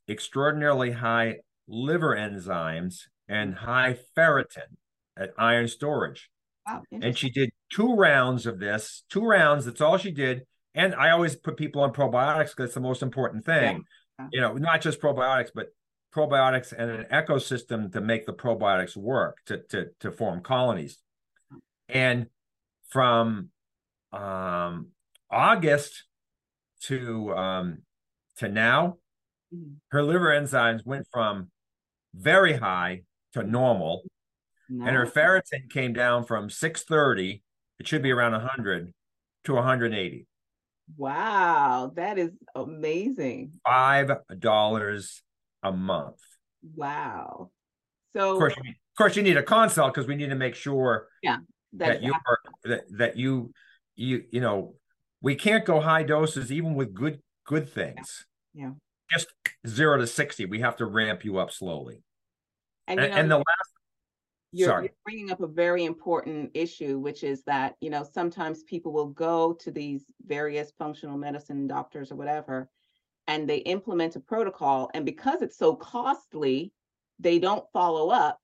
extraordinarily 0.08 0.92
high 0.92 1.38
liver 1.68 2.16
enzymes 2.16 3.02
and 3.28 3.54
high 3.54 3.98
ferritin 4.18 4.78
at 5.20 5.32
iron 5.38 5.68
storage. 5.68 6.30
wow. 6.66 6.84
And 6.92 7.18
she 7.18 7.30
did 7.30 7.50
two 7.72 7.94
rounds 7.96 8.46
of 8.46 8.60
this, 8.60 9.04
two 9.10 9.26
rounds. 9.26 9.66
That's 9.66 9.82
all 9.82 9.98
she 9.98 10.12
did. 10.12 10.44
And 10.76 10.96
I 10.96 11.10
always 11.12 11.36
put 11.36 11.58
people 11.58 11.82
on 11.82 11.92
probiotics 11.94 12.50
because 12.52 12.66
it's 12.66 12.74
the 12.76 12.80
most 12.80 13.02
important 13.04 13.44
thing. 13.46 13.84
Yeah. 14.20 14.28
You 14.32 14.42
know, 14.42 14.54
not 14.54 14.82
just 14.82 15.02
probiotics, 15.02 15.50
but 15.54 15.68
probiotics 16.16 16.74
and 16.76 16.90
an 16.92 17.06
ecosystem 17.12 17.92
to 17.94 18.02
make 18.02 18.26
the 18.26 18.34
probiotics 18.34 18.96
work 18.96 19.38
to 19.48 19.60
to 19.70 19.88
to 20.00 20.12
form 20.12 20.42
colonies. 20.42 21.00
And 21.88 22.28
from 22.90 23.50
um, 24.12 24.88
August 25.30 26.04
to 26.84 27.34
um, 27.36 27.80
to 28.38 28.48
now, 28.48 28.98
Mhm. 29.54 29.78
her 29.90 30.04
liver 30.04 30.28
enzymes 30.30 30.86
went 30.86 31.08
from 31.12 31.50
very 32.14 32.54
high 32.54 33.02
to 33.34 33.42
normal, 33.44 34.04
and 34.70 34.96
her 34.96 35.06
ferritin 35.06 35.70
came 35.70 35.94
down 35.94 36.26
from 36.26 36.50
630, 36.50 37.42
it 37.80 37.88
should 37.88 38.02
be 38.02 38.12
around 38.12 38.34
100, 38.34 38.94
to 39.46 39.54
180. 39.54 40.28
Wow, 40.98 41.92
that 41.96 42.18
is 42.18 42.32
amazing. 42.56 43.54
Five 43.66 44.12
dollars 44.40 45.22
a 45.64 45.72
month. 45.72 46.18
Wow. 46.76 47.52
Of 48.16 48.22
So 48.22 48.38
course, 48.38 48.56
you 48.64 48.70
of 48.72 48.98
course, 48.98 49.16
you 49.16 49.24
need 49.24 49.38
a 49.38 49.44
consult 49.44 49.94
because 49.94 50.08
we 50.08 50.16
need 50.16 50.30
to 50.30 50.36
make 50.36 50.56
sure 50.56 51.08
that 51.74 52.02
you 52.02 52.14
are 52.14 52.40
that, 52.64 52.82
that 52.98 53.18
you 53.18 53.52
you 53.96 54.24
you 54.32 54.42
know 54.42 54.76
we 55.22 55.36
can't 55.36 55.66
go 55.66 55.80
high 55.80 56.04
doses 56.04 56.52
even 56.52 56.74
with 56.76 56.94
good 56.94 57.22
good 57.46 57.70
things. 57.70 58.26
Yeah. 58.54 58.72
Just 59.12 59.28
zero 59.68 59.98
to 59.98 60.08
sixty, 60.08 60.46
we 60.46 60.60
have 60.62 60.76
to 60.78 60.86
ramp 60.86 61.24
you 61.24 61.38
up 61.38 61.52
slowly. 61.52 62.02
and 62.88 63.00
And, 63.00 63.08
you 63.08 63.16
know 63.16 63.22
and 63.22 63.32
the 63.32 63.38
last, 63.38 63.72
you're, 64.52 64.70
sorry. 64.70 64.84
you're 64.86 64.94
bringing 65.06 65.32
up 65.32 65.42
a 65.42 65.48
very 65.48 65.86
important 65.86 66.52
issue, 66.54 66.98
which 66.98 67.24
is 67.24 67.44
that 67.44 67.76
you 67.82 67.90
know 67.90 68.04
sometimes 68.04 68.64
people 68.64 68.92
will 68.92 69.10
go 69.10 69.54
to 69.54 69.72
these 69.72 70.06
various 70.26 70.72
functional 70.78 71.18
medicine 71.18 71.68
doctors 71.68 72.12
or 72.12 72.16
whatever, 72.16 72.70
and 73.28 73.48
they 73.48 73.58
implement 73.58 74.16
a 74.16 74.20
protocol, 74.20 74.90
and 74.94 75.06
because 75.06 75.42
it's 75.42 75.58
so 75.58 75.76
costly, 75.76 76.72
they 77.20 77.40
don't 77.40 77.66
follow 77.74 78.10
up. 78.10 78.40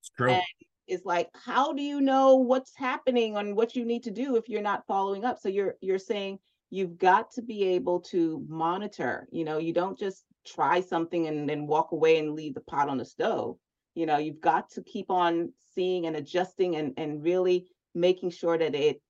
it's 0.00 0.10
true. 0.10 0.30
And 0.30 0.42
it's 0.86 1.04
like, 1.04 1.28
how 1.34 1.72
do 1.72 1.82
you 1.82 2.00
know 2.00 2.36
what's 2.36 2.76
happening 2.76 3.36
and 3.36 3.56
what 3.56 3.74
you 3.74 3.84
need 3.84 4.04
to 4.04 4.10
do 4.10 4.36
if 4.36 4.48
you're 4.48 4.62
not 4.62 4.86
following 4.86 5.24
up? 5.24 5.38
So 5.40 5.48
you're 5.48 5.76
you're 5.80 5.98
saying 5.98 6.38
you've 6.70 6.98
got 6.98 7.30
to 7.32 7.42
be 7.42 7.64
able 7.64 8.00
to 8.00 8.44
monitor. 8.48 9.28
You 9.32 9.44
know, 9.44 9.58
you 9.58 9.72
don't 9.72 9.98
just 9.98 10.24
try 10.46 10.80
something 10.80 11.26
and 11.26 11.48
then 11.48 11.66
walk 11.66 11.92
away 11.92 12.18
and 12.18 12.34
leave 12.34 12.54
the 12.54 12.60
pot 12.60 12.88
on 12.88 12.98
the 12.98 13.04
stove. 13.04 13.56
You 13.96 14.06
know, 14.06 14.18
you've 14.18 14.40
got 14.40 14.70
to 14.70 14.82
keep 14.82 15.10
on 15.10 15.52
seeing 15.74 16.06
and 16.06 16.14
adjusting 16.14 16.76
and 16.76 16.92
and 16.96 17.24
really 17.24 17.66
making 17.94 18.30
sure 18.30 18.56
that 18.56 18.74
it 18.74 19.02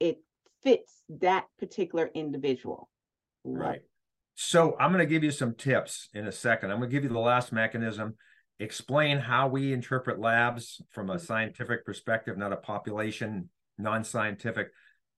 it 0.00 0.18
fits 0.62 1.02
that 1.20 1.46
particular 1.58 2.10
individual. 2.14 2.90
Right. 3.44 3.80
So 4.34 4.76
I'm 4.78 4.92
going 4.92 5.06
to 5.06 5.12
give 5.12 5.24
you 5.24 5.30
some 5.30 5.54
tips 5.54 6.08
in 6.14 6.26
a 6.26 6.32
second. 6.32 6.70
I'm 6.70 6.78
going 6.78 6.90
to 6.90 6.94
give 6.94 7.04
you 7.04 7.10
the 7.10 7.18
last 7.18 7.52
mechanism, 7.52 8.16
explain 8.58 9.18
how 9.18 9.48
we 9.48 9.72
interpret 9.72 10.18
labs 10.18 10.80
from 10.90 11.10
a 11.10 11.18
scientific 11.18 11.84
perspective, 11.84 12.38
not 12.38 12.52
a 12.52 12.56
population, 12.56 13.50
non 13.78 14.04
scientific. 14.04 14.68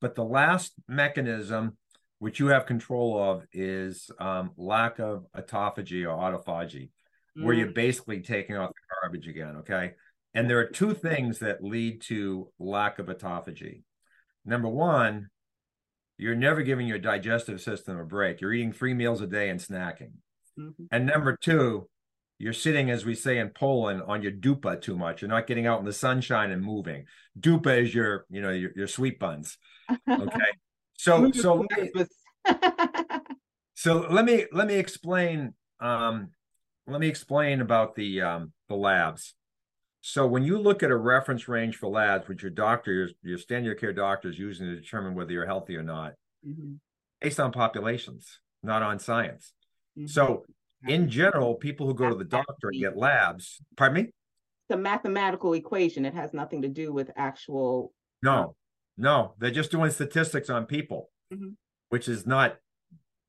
But 0.00 0.14
the 0.14 0.24
last 0.24 0.74
mechanism, 0.88 1.76
which 2.18 2.40
you 2.40 2.48
have 2.48 2.66
control 2.66 3.22
of, 3.22 3.44
is 3.52 4.10
um, 4.18 4.50
lack 4.56 4.98
of 4.98 5.26
autophagy 5.36 6.04
or 6.04 6.16
autophagy, 6.16 6.90
where 7.34 7.54
you're 7.54 7.72
basically 7.72 8.20
taking 8.20 8.56
out 8.56 8.68
the 8.70 8.94
garbage 9.00 9.28
again. 9.28 9.56
Okay. 9.58 9.92
And 10.34 10.48
there 10.48 10.58
are 10.58 10.66
two 10.66 10.94
things 10.94 11.40
that 11.40 11.62
lead 11.62 12.00
to 12.02 12.48
lack 12.58 12.98
of 12.98 13.06
autophagy. 13.06 13.82
Number 14.44 14.68
one, 14.68 15.28
you're 16.16 16.34
never 16.34 16.62
giving 16.62 16.86
your 16.86 16.98
digestive 16.98 17.60
system 17.60 17.98
a 17.98 18.04
break. 18.04 18.40
You're 18.40 18.52
eating 18.52 18.72
three 18.72 18.94
meals 18.94 19.20
a 19.20 19.26
day 19.26 19.48
and 19.48 19.60
snacking. 19.60 20.12
Mhm. 20.58 20.88
And 20.90 21.06
number 21.06 21.36
two, 21.36 21.88
you're 22.38 22.52
sitting, 22.52 22.90
as 22.90 23.04
we 23.04 23.14
say 23.14 23.38
in 23.38 23.50
Poland, 23.50 24.02
on 24.06 24.22
your 24.22 24.32
dupa 24.32 24.80
too 24.80 24.96
much. 24.96 25.22
You're 25.22 25.28
not 25.28 25.46
getting 25.46 25.66
out 25.66 25.78
in 25.78 25.84
the 25.84 25.92
sunshine 25.92 26.50
and 26.50 26.62
moving. 26.62 27.06
Dupa 27.38 27.80
is 27.80 27.94
your, 27.94 28.26
you 28.28 28.42
know, 28.42 28.50
your, 28.50 28.70
your 28.76 28.88
sweet 28.88 29.18
buns. 29.18 29.58
Okay. 30.08 30.38
So, 30.96 31.32
so 31.32 31.66
so 33.74 34.06
let 34.08 34.24
me 34.24 34.46
let 34.52 34.68
me 34.68 34.76
explain. 34.76 35.52
Um, 35.80 36.30
let 36.86 37.00
me 37.00 37.08
explain 37.08 37.60
about 37.60 37.94
the 37.94 38.20
um, 38.20 38.52
the 38.68 38.74
labs. 38.76 39.34
So 40.00 40.26
when 40.26 40.42
you 40.44 40.58
look 40.58 40.82
at 40.82 40.90
a 40.90 40.96
reference 40.96 41.48
range 41.48 41.76
for 41.76 41.88
labs, 41.88 42.28
which 42.28 42.42
your 42.42 42.50
doctor, 42.50 42.92
your, 42.92 43.08
your 43.22 43.38
standard 43.38 43.80
care 43.80 43.92
doctor 43.92 44.28
is 44.28 44.38
using 44.38 44.66
to 44.66 44.74
determine 44.76 45.14
whether 45.14 45.32
you're 45.32 45.46
healthy 45.46 45.76
or 45.76 45.82
not, 45.82 46.12
Mhm, 46.46 46.78
based 47.22 47.40
on 47.40 47.52
populations, 47.52 48.38
not 48.62 48.82
on 48.82 48.98
science. 48.98 49.54
mhm. 49.98 50.10
So 50.10 50.44
in 50.86 51.08
general, 51.08 51.54
people 51.54 51.86
who 51.86 51.94
go 51.94 52.10
to 52.10 52.14
the 52.14 52.24
doctor 52.24 52.68
and 52.68 52.78
get 52.80 52.96
labs, 52.96 53.62
pardon 53.76 54.04
me? 54.04 54.10
it's 54.66 54.74
a 54.74 54.76
mathematical 54.78 55.52
equation. 55.54 56.04
It 56.06 56.14
has 56.14 56.32
nothing 56.34 56.62
to 56.62 56.68
do 56.68 56.90
with 56.92 57.10
actual. 57.16 57.92
No, 58.22 58.56
no, 58.98 59.34
they're 59.38 59.50
just 59.50 59.70
doing 59.70 59.90
statistics 59.90 60.48
on 60.50 60.64
people, 60.66 61.10
Mhm. 61.32 61.56
which 61.88 62.08
is 62.08 62.26
not 62.26 62.58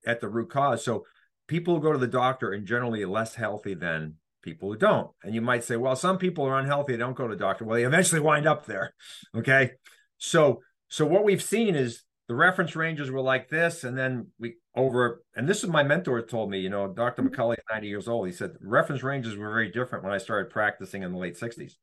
at 0.06 0.20
the 0.22 0.28
root 0.30 0.50
cause. 0.50 0.84
So 0.84 1.06
people 1.48 1.76
who 1.76 1.82
go 1.82 1.92
to 1.92 1.98
the 1.98 2.08
doctor 2.08 2.52
are 2.52 2.60
generally 2.60 3.06
less 3.06 3.36
healthy 3.36 3.74
than 3.74 4.16
people 4.42 4.72
who 4.72 4.78
don't. 4.78 5.12
And 5.24 5.34
you 5.34 5.42
might 5.42 5.64
say, 5.64 5.76
well, 5.76 5.96
some 5.96 6.18
people 6.18 6.46
are 6.46 6.60
unhealthy, 6.60 6.94
they 6.94 7.00
don't 7.00 7.16
go 7.16 7.28
to 7.28 7.36
the 7.36 7.40
doctor. 7.40 7.66
Well, 7.66 7.76
they 7.76 7.86
eventually 7.86 8.22
wind 8.22 8.48
up 8.48 8.66
there. 8.66 8.94
Okay. 9.36 9.72
So 10.18 10.62
so 10.88 11.06
what 11.06 11.26
we've 11.26 11.44
seen 11.44 11.76
is 11.76 12.04
the 12.28 12.36
reference 12.36 12.76
ranges 12.76 13.12
were 13.12 13.22
like 13.22 13.50
this, 13.50 13.84
and 13.84 13.98
then 13.98 14.28
we 14.40 14.56
over, 14.76 15.24
and 15.36 15.48
this 15.48 15.64
is 15.64 15.70
my 15.70 15.84
mentor 15.84 16.22
told 16.22 16.50
me, 16.50 16.60
you 16.60 16.70
know, 16.70 16.88
Dr. 16.88 17.22
Mm-hmm. 17.22 17.34
McCully, 17.34 17.58
90 17.72 17.88
years 17.88 18.08
old. 18.08 18.28
He 18.28 18.34
said 18.34 18.52
reference 18.62 19.04
ranges 19.04 19.36
were 19.36 19.50
very 19.50 19.72
different 19.72 20.04
when 20.04 20.14
I 20.14 20.18
started 20.18 20.52
practicing 20.52 21.04
in 21.04 21.12
the 21.12 21.18
late 21.18 21.38
60s. 21.38 21.74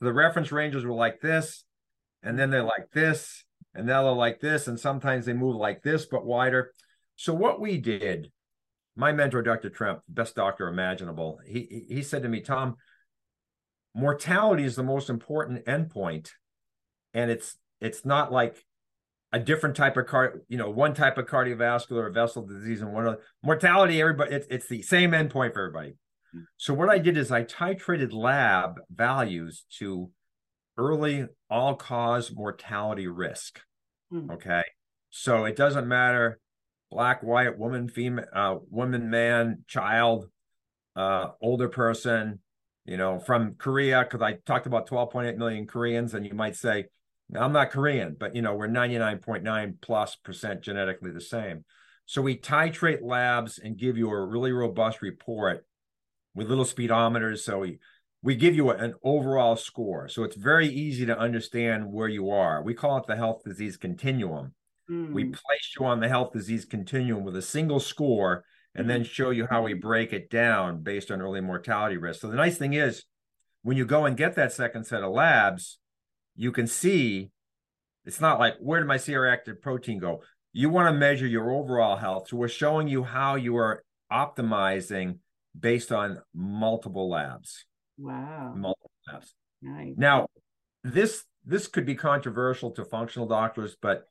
The 0.00 0.12
reference 0.12 0.52
ranges 0.52 0.84
were 0.84 0.94
like 0.94 1.20
this, 1.20 1.64
and 2.22 2.38
then 2.38 2.50
they're 2.50 2.62
like 2.62 2.90
this, 2.92 3.44
and 3.74 3.86
now 3.86 4.04
they're 4.04 4.12
like 4.12 4.40
this, 4.40 4.68
and 4.68 4.78
sometimes 4.78 5.26
they 5.26 5.32
move 5.32 5.56
like 5.56 5.82
this, 5.82 6.06
but 6.06 6.24
wider. 6.24 6.72
So 7.16 7.34
what 7.34 7.60
we 7.60 7.78
did, 7.78 8.30
my 8.96 9.12
mentor, 9.12 9.42
Dr. 9.42 9.70
Trempe, 9.70 10.00
best 10.08 10.34
doctor 10.36 10.68
imaginable, 10.68 11.40
he 11.46 11.84
he- 11.88 12.02
said 12.02 12.22
to 12.22 12.28
me, 12.28 12.40
Tom, 12.40 12.76
mortality 13.94 14.64
is 14.64 14.76
the 14.76 14.82
most 14.82 15.10
important 15.10 15.64
endpoint, 15.66 16.30
and 17.12 17.30
it's 17.30 17.56
it's 17.80 18.04
not 18.04 18.32
like 18.32 18.64
a 19.32 19.38
different 19.40 19.74
type 19.74 19.96
of 19.96 20.06
car, 20.06 20.40
you 20.48 20.56
know, 20.56 20.70
one 20.70 20.94
type 20.94 21.18
of 21.18 21.26
cardiovascular 21.26 22.12
vessel 22.14 22.46
disease 22.46 22.80
and 22.80 22.92
one 22.92 23.06
other 23.06 23.18
mortality. 23.42 24.00
Everybody, 24.00 24.34
it's 24.34 24.46
it's 24.48 24.68
the 24.68 24.82
same 24.82 25.10
endpoint 25.10 25.54
for 25.54 25.66
everybody. 25.66 25.94
So 26.56 26.74
what 26.74 26.88
I 26.88 26.98
did 26.98 27.16
is 27.16 27.30
I 27.30 27.44
titrated 27.44 28.12
lab 28.12 28.80
values 28.92 29.64
to 29.78 30.10
early 30.76 31.26
all 31.48 31.76
cause 31.76 32.32
mortality 32.34 33.06
risk. 33.06 33.60
Hmm. 34.10 34.30
Okay. 34.30 34.62
So 35.10 35.44
it 35.44 35.54
doesn't 35.54 35.86
matter 35.86 36.40
black, 36.94 37.24
white, 37.24 37.58
woman, 37.58 37.88
female, 37.88 38.24
uh, 38.32 38.56
woman, 38.70 39.10
man, 39.10 39.64
child, 39.66 40.28
uh, 40.94 41.30
older 41.42 41.68
person, 41.68 42.38
you 42.86 42.96
know, 42.96 43.18
from 43.18 43.56
Korea, 43.56 44.04
because 44.04 44.22
I 44.22 44.34
talked 44.46 44.66
about 44.66 44.88
12.8 44.88 45.36
million 45.36 45.66
Koreans, 45.66 46.14
and 46.14 46.24
you 46.24 46.34
might 46.34 46.54
say, 46.54 46.84
I'm 47.34 47.52
not 47.52 47.72
Korean, 47.72 48.16
but 48.18 48.36
you 48.36 48.42
know, 48.42 48.54
we're 48.54 48.68
99.9 48.68 49.80
plus 49.82 50.14
percent 50.14 50.60
genetically 50.60 51.10
the 51.10 51.20
same. 51.20 51.64
So 52.06 52.22
we 52.22 52.38
titrate 52.38 53.02
labs 53.02 53.58
and 53.58 53.76
give 53.76 53.98
you 53.98 54.08
a 54.10 54.26
really 54.26 54.52
robust 54.52 55.02
report 55.02 55.66
with 56.34 56.48
little 56.48 56.64
speedometers. 56.64 57.38
So 57.38 57.58
we 57.60 57.78
we 58.22 58.36
give 58.36 58.54
you 58.54 58.70
an 58.70 58.94
overall 59.02 59.56
score. 59.56 60.08
So 60.08 60.22
it's 60.22 60.36
very 60.36 60.68
easy 60.68 61.06
to 61.06 61.18
understand 61.18 61.90
where 61.90 62.08
you 62.08 62.30
are. 62.30 62.62
We 62.62 62.74
call 62.74 62.98
it 62.98 63.06
the 63.06 63.16
health 63.16 63.42
disease 63.44 63.76
continuum. 63.76 64.54
We 64.88 65.24
Mm, 65.24 65.32
place 65.32 65.74
you 65.78 65.86
on 65.86 66.00
the 66.00 66.08
health 66.08 66.32
disease 66.32 66.64
continuum 66.64 67.24
with 67.24 67.36
a 67.36 67.42
single 67.42 67.80
score, 67.80 68.44
and 68.74 68.88
then 68.90 69.04
show 69.04 69.30
you 69.30 69.46
how 69.48 69.62
we 69.62 69.74
break 69.74 70.12
it 70.12 70.30
down 70.30 70.82
based 70.82 71.10
on 71.10 71.22
early 71.22 71.40
mortality 71.40 71.96
risk. 71.96 72.20
So 72.20 72.28
the 72.28 72.36
nice 72.36 72.58
thing 72.58 72.74
is 72.74 73.04
when 73.62 73.76
you 73.76 73.86
go 73.86 74.04
and 74.04 74.16
get 74.16 74.34
that 74.34 74.52
second 74.52 74.84
set 74.84 75.02
of 75.02 75.12
labs, 75.12 75.78
you 76.36 76.52
can 76.52 76.66
see 76.66 77.30
it's 78.04 78.20
not 78.20 78.38
like 78.38 78.56
where 78.60 78.80
did 78.80 78.86
my 78.86 78.96
C 78.96 79.14
active 79.14 79.62
protein 79.62 79.98
go? 79.98 80.22
You 80.52 80.68
want 80.68 80.92
to 80.92 80.98
measure 80.98 81.26
your 81.26 81.50
overall 81.50 81.96
health. 81.96 82.28
So 82.28 82.36
we're 82.36 82.48
showing 82.48 82.88
you 82.88 83.02
how 83.02 83.36
you 83.36 83.56
are 83.56 83.82
optimizing 84.12 85.18
based 85.58 85.92
on 85.92 86.20
multiple 86.34 87.08
labs. 87.08 87.64
Wow. 87.98 88.52
Multiple 88.54 88.90
labs. 89.10 89.34
Nice. 89.62 89.94
Now, 89.96 90.26
this 90.82 91.24
this 91.44 91.66
could 91.66 91.86
be 91.86 91.94
controversial 91.94 92.70
to 92.72 92.84
functional 92.84 93.26
doctors, 93.26 93.76
but 93.80 94.04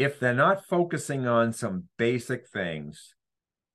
if 0.00 0.18
they're 0.18 0.32
not 0.32 0.64
focusing 0.64 1.26
on 1.26 1.52
some 1.52 1.84
basic 1.98 2.48
things, 2.48 3.14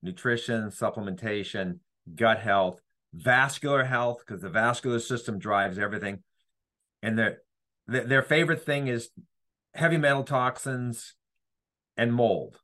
nutrition, 0.02 0.70
supplementation, 0.70 1.78
gut 2.16 2.40
health, 2.40 2.82
vascular 3.14 3.84
health, 3.84 4.24
because 4.26 4.42
the 4.42 4.50
vascular 4.50 4.98
system 4.98 5.38
drives 5.38 5.78
everything, 5.78 6.24
and 7.04 7.20
their 7.20 7.42
their 7.86 8.24
favorite 8.24 8.66
thing 8.66 8.88
is 8.88 9.12
heavy 9.76 9.98
metal 9.98 10.24
toxins 10.24 11.14
and 11.96 12.12
mold. 12.12 12.58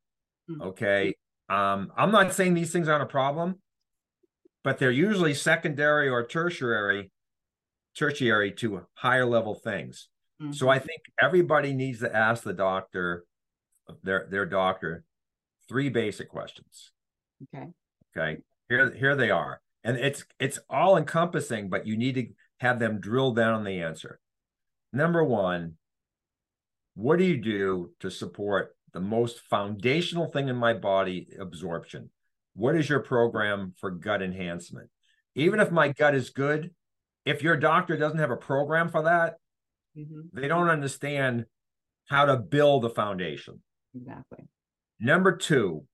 Mm-hmm. 0.50 0.62
Okay. 0.64 1.14
Um, 1.48 1.92
I'm 1.96 2.12
not 2.12 2.34
saying 2.34 2.56
these 2.56 2.72
things 2.72 2.88
aren't 2.88 3.04
a 3.04 3.06
problem, 3.06 3.60
but 4.64 4.80
they're 4.80 4.90
usually 4.90 5.36
secondary 5.36 6.10
or 6.10 6.26
tertiary 6.26 7.12
tertiary 7.96 8.54
to 8.54 8.88
higher 8.96 9.26
level 9.28 9.54
things. 9.54 10.10
Mm-hmm. 10.42 10.54
So 10.54 10.68
I 10.68 10.80
think 10.80 11.02
everybody 11.22 11.74
needs 11.74 12.00
to 12.00 12.16
ask 12.16 12.42
the 12.42 12.54
doctor, 12.54 13.24
their 14.04 14.28
their 14.30 14.46
doctor, 14.46 15.04
three 15.68 15.90
basic 15.90 16.30
questions. 16.30 16.92
Okay. 17.56 17.68
Okay. 18.16 18.42
Here 18.70 18.94
here 18.94 19.16
they 19.16 19.32
are. 19.32 19.62
And 19.84 19.98
it's 19.98 20.24
it's 20.40 20.60
all 20.70 20.98
encompassing, 20.98 21.70
but 21.70 21.88
you 21.88 21.98
need 21.98 22.16
to 22.16 22.28
have 22.60 22.80
them 22.80 23.00
drill 23.00 23.34
down 23.34 23.54
on 23.54 23.64
the 23.64 23.82
answer. 23.82 24.20
Number 24.94 25.24
one, 25.24 25.76
what 26.96 27.18
do 27.18 27.26
you 27.26 27.38
do 27.38 27.92
to 28.02 28.12
support 28.12 28.76
the 28.94 29.00
most 29.00 29.40
foundational 29.50 30.28
thing 30.28 30.50
in 30.50 30.56
my 30.56 30.74
body, 30.74 31.28
absorption? 31.40 32.10
What 32.54 32.76
is 32.76 32.90
your 32.90 33.00
program 33.00 33.74
for 33.78 33.90
gut 33.90 34.22
enhancement? 34.22 34.90
Even 35.36 35.60
if 35.60 35.72
my 35.72 35.88
gut 35.88 36.14
is 36.14 36.30
good, 36.30 36.72
if 37.26 37.42
your 37.42 37.56
doctor 37.56 37.96
doesn't 37.98 38.20
have 38.20 38.32
a 38.32 38.38
program 38.38 38.90
for 38.90 39.04
that, 39.04 39.36
mm-hmm. 39.98 40.22
they 40.34 40.48
don't 40.48 40.70
understand 40.70 41.46
how 42.10 42.26
to 42.26 42.36
build 42.36 42.84
a 42.84 42.90
foundation. 42.90 43.62
Exactly. 43.96 44.48
Number 45.00 45.36
two, 45.36 45.86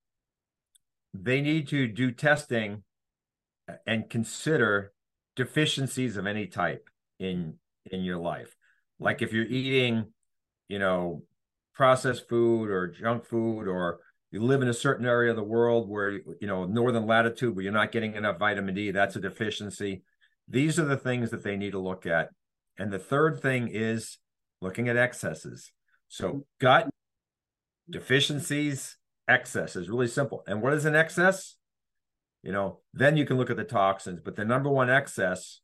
they 1.14 1.40
need 1.40 1.68
to 1.68 1.88
do 1.88 2.12
testing 2.12 2.82
and 3.86 4.08
consider 4.08 4.92
deficiencies 5.36 6.16
of 6.16 6.26
any 6.26 6.46
type 6.46 6.88
in 7.18 7.54
in 7.90 8.02
your 8.02 8.18
life. 8.18 8.54
Like 8.98 9.22
if 9.22 9.32
you're 9.32 9.46
eating, 9.46 10.12
you 10.68 10.78
know, 10.78 11.22
processed 11.74 12.28
food 12.28 12.70
or 12.70 12.88
junk 12.88 13.24
food 13.24 13.68
or 13.68 14.00
you 14.30 14.42
live 14.42 14.62
in 14.62 14.68
a 14.68 14.74
certain 14.74 15.06
area 15.06 15.30
of 15.30 15.36
the 15.36 15.42
world 15.42 15.88
where 15.88 16.10
you 16.10 16.46
know 16.46 16.66
northern 16.66 17.06
latitude 17.06 17.54
where 17.54 17.62
you're 17.62 17.72
not 17.72 17.92
getting 17.92 18.14
enough 18.14 18.38
vitamin 18.38 18.74
D, 18.74 18.90
that's 18.90 19.16
a 19.16 19.20
deficiency. 19.20 20.02
These 20.48 20.78
are 20.78 20.84
the 20.84 20.96
things 20.96 21.30
that 21.30 21.42
they 21.44 21.56
need 21.56 21.72
to 21.72 21.78
look 21.78 22.06
at. 22.06 22.30
And 22.78 22.92
the 22.92 22.98
third 22.98 23.40
thing 23.40 23.68
is 23.68 24.18
looking 24.60 24.88
at 24.88 24.96
excesses. 24.96 25.72
So, 26.08 26.46
gut 26.60 26.88
deficiencies, 27.90 28.96
excess 29.26 29.76
is 29.76 29.88
really 29.88 30.06
simple. 30.08 30.42
And 30.46 30.62
what 30.62 30.74
is 30.74 30.84
an 30.84 30.94
excess? 30.94 31.56
You 32.42 32.52
know, 32.52 32.80
then 32.94 33.16
you 33.16 33.26
can 33.26 33.36
look 33.36 33.50
at 33.50 33.56
the 33.56 33.64
toxins. 33.64 34.20
But 34.24 34.36
the 34.36 34.44
number 34.44 34.70
one 34.70 34.90
excess, 34.90 35.60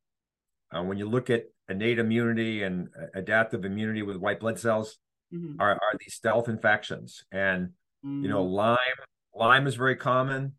uh, 0.74 0.82
when 0.82 0.98
you 0.98 1.08
look 1.08 1.30
at 1.30 1.44
innate 1.68 1.98
immunity 1.98 2.62
and 2.62 2.88
uh, 3.00 3.06
adaptive 3.14 3.64
immunity 3.64 4.02
with 4.02 4.16
white 4.16 4.40
blood 4.40 4.58
cells, 4.58 4.98
mm-hmm. 5.32 5.60
are, 5.60 5.72
are 5.72 5.98
these 6.00 6.14
stealth 6.14 6.48
infections. 6.48 7.24
And, 7.30 7.68
mm-hmm. 8.04 8.24
you 8.24 8.28
know, 8.28 8.44
mm. 8.44 8.50
Lyme, 8.50 8.78
Lyme 9.34 9.66
is 9.66 9.76
very 9.76 9.96
common. 9.96 10.54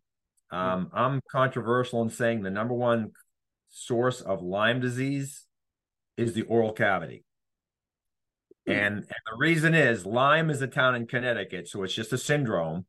Um, 0.50 0.90
I'm 0.94 1.20
controversial 1.30 2.02
in 2.02 2.08
saying 2.08 2.42
the 2.42 2.50
number 2.50 2.74
one 2.74 3.12
source 3.68 4.22
of 4.22 4.42
Lyme 4.42 4.80
disease 4.80 5.44
is 6.16 6.32
the 6.32 6.42
oral 6.42 6.72
cavity. 6.72 7.25
Hmm. 8.66 8.72
And, 8.72 8.96
and, 8.96 9.04
the 9.04 9.36
reason 9.38 9.74
is 9.74 10.04
Lyme 10.04 10.50
is 10.50 10.62
a 10.62 10.66
town 10.66 10.94
in 10.94 11.06
Connecticut, 11.06 11.68
so 11.68 11.82
it's 11.82 11.94
just 11.94 12.12
a 12.12 12.18
syndrome, 12.18 12.86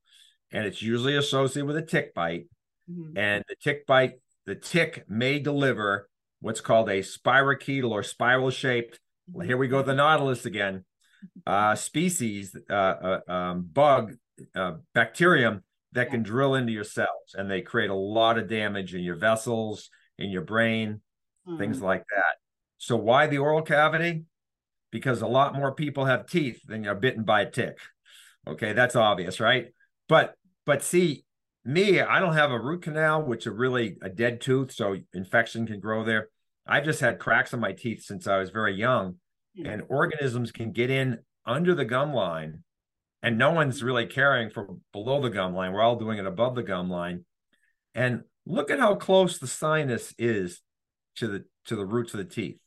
and 0.51 0.65
it's 0.65 0.81
usually 0.81 1.15
associated 1.15 1.67
with 1.67 1.77
a 1.77 1.81
tick 1.81 2.13
bite. 2.13 2.47
Mm-hmm. 2.89 3.17
And 3.17 3.43
the 3.47 3.55
tick 3.61 3.85
bite, 3.85 4.13
the 4.45 4.55
tick 4.55 5.05
may 5.09 5.39
deliver 5.39 6.09
what's 6.39 6.61
called 6.61 6.89
a 6.89 7.01
spirochetal 7.01 7.91
or 7.91 8.03
spiral 8.03 8.49
shaped. 8.49 8.99
Well, 9.31 9.45
here 9.45 9.57
we 9.57 9.67
go, 9.67 9.81
the 9.81 9.93
nautilus 9.93 10.45
again. 10.45 10.85
Uh, 11.47 11.73
species, 11.73 12.55
uh, 12.69 12.73
uh, 12.73 13.19
um, 13.27 13.67
bug, 13.73 14.13
uh, 14.55 14.73
bacterium 14.93 15.63
that 15.93 16.11
can 16.11 16.21
drill 16.21 16.53
into 16.53 16.71
your 16.71 16.83
cells, 16.83 17.33
and 17.33 17.49
they 17.49 17.61
create 17.61 17.89
a 17.89 17.95
lot 17.95 18.37
of 18.37 18.47
damage 18.47 18.93
in 18.93 19.01
your 19.01 19.15
vessels, 19.15 19.89
in 20.19 20.29
your 20.29 20.43
brain, 20.43 21.01
mm-hmm. 21.47 21.57
things 21.57 21.81
like 21.81 22.03
that. 22.15 22.35
So 22.77 22.95
why 22.97 23.25
the 23.25 23.39
oral 23.39 23.63
cavity? 23.63 24.25
Because 24.91 25.21
a 25.21 25.27
lot 25.27 25.55
more 25.55 25.73
people 25.73 26.05
have 26.05 26.27
teeth 26.27 26.61
than 26.65 26.83
you're 26.83 26.95
bitten 26.95 27.23
by 27.23 27.41
a 27.41 27.49
tick. 27.49 27.77
Okay, 28.47 28.73
that's 28.73 28.95
obvious, 28.95 29.39
right? 29.39 29.67
But 30.07 30.35
but 30.65 30.83
see, 30.83 31.25
me, 31.65 31.99
I 31.99 32.19
don't 32.19 32.33
have 32.33 32.51
a 32.51 32.59
root 32.59 32.83
canal, 32.83 33.23
which 33.23 33.47
are 33.47 33.53
really 33.53 33.97
a 34.01 34.09
dead 34.09 34.41
tooth, 34.41 34.71
so 34.71 34.95
infection 35.13 35.67
can 35.67 35.79
grow 35.79 36.03
there. 36.03 36.29
I've 36.65 36.85
just 36.85 37.01
had 37.01 37.19
cracks 37.19 37.53
in 37.53 37.59
my 37.59 37.73
teeth 37.73 38.03
since 38.03 38.27
I 38.27 38.37
was 38.37 38.49
very 38.49 38.75
young, 38.75 39.15
mm-hmm. 39.57 39.65
and 39.65 39.83
organisms 39.89 40.51
can 40.51 40.71
get 40.71 40.89
in 40.89 41.19
under 41.45 41.75
the 41.75 41.85
gum 41.85 42.13
line, 42.13 42.63
and 43.21 43.37
no 43.37 43.51
one's 43.51 43.83
really 43.83 44.05
caring 44.05 44.49
for 44.49 44.77
below 44.93 45.21
the 45.21 45.29
gum 45.29 45.53
line. 45.53 45.73
We're 45.73 45.81
all 45.81 45.97
doing 45.97 46.17
it 46.17 46.25
above 46.25 46.55
the 46.55 46.63
gum 46.63 46.89
line, 46.89 47.25
and 47.93 48.23
Look 48.49 48.71
at 48.71 48.79
how 48.79 48.95
close 48.95 49.39
the 49.39 49.47
sinus 49.47 50.13
is 50.17 50.61
to 51.17 51.27
the 51.27 51.45
to 51.65 51.75
the 51.75 51.85
roots 51.85 52.13
of 52.13 52.19
the 52.19 52.23
teeth. 52.23 52.57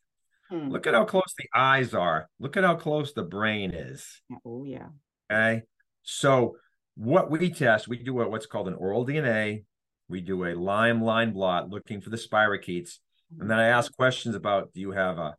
Hmm. 0.50 0.68
Look 0.68 0.86
at 0.86 0.94
how 0.94 1.04
close 1.04 1.32
the 1.38 1.48
eyes 1.54 1.94
are. 1.94 2.28
Look 2.40 2.56
at 2.56 2.64
how 2.64 2.74
close 2.74 3.12
the 3.12 3.22
brain 3.22 3.70
is. 3.72 4.20
Oh 4.44 4.64
yeah. 4.64 4.88
Okay. 5.30 5.62
So 6.02 6.56
what 6.96 7.30
we 7.30 7.50
test, 7.50 7.86
we 7.86 7.98
do 7.98 8.14
what's 8.14 8.46
called 8.46 8.68
an 8.68 8.74
oral 8.74 9.06
DNA. 9.06 9.64
We 10.08 10.20
do 10.20 10.44
a 10.44 10.54
Lyme 10.54 11.02
line 11.02 11.32
blot 11.32 11.70
looking 11.70 12.00
for 12.00 12.10
the 12.10 12.16
spirochetes. 12.16 12.98
And 13.38 13.48
then 13.48 13.60
I 13.60 13.68
ask 13.68 13.94
questions 13.96 14.34
about 14.34 14.72
do 14.74 14.80
you 14.80 14.90
have 14.90 15.18
a 15.18 15.36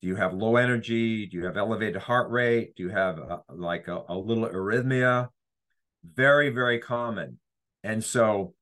do 0.00 0.06
you 0.06 0.14
have 0.14 0.32
low 0.32 0.56
energy? 0.56 1.26
Do 1.26 1.38
you 1.38 1.46
have 1.46 1.56
elevated 1.56 2.00
heart 2.02 2.30
rate? 2.30 2.76
Do 2.76 2.84
you 2.84 2.90
have 2.90 3.18
a, 3.18 3.40
like 3.48 3.88
a, 3.88 4.02
a 4.08 4.16
little 4.16 4.46
arrhythmia? 4.46 5.28
Very, 6.04 6.50
very 6.50 6.78
common. 6.78 7.40
And 7.82 8.04
so 8.04 8.54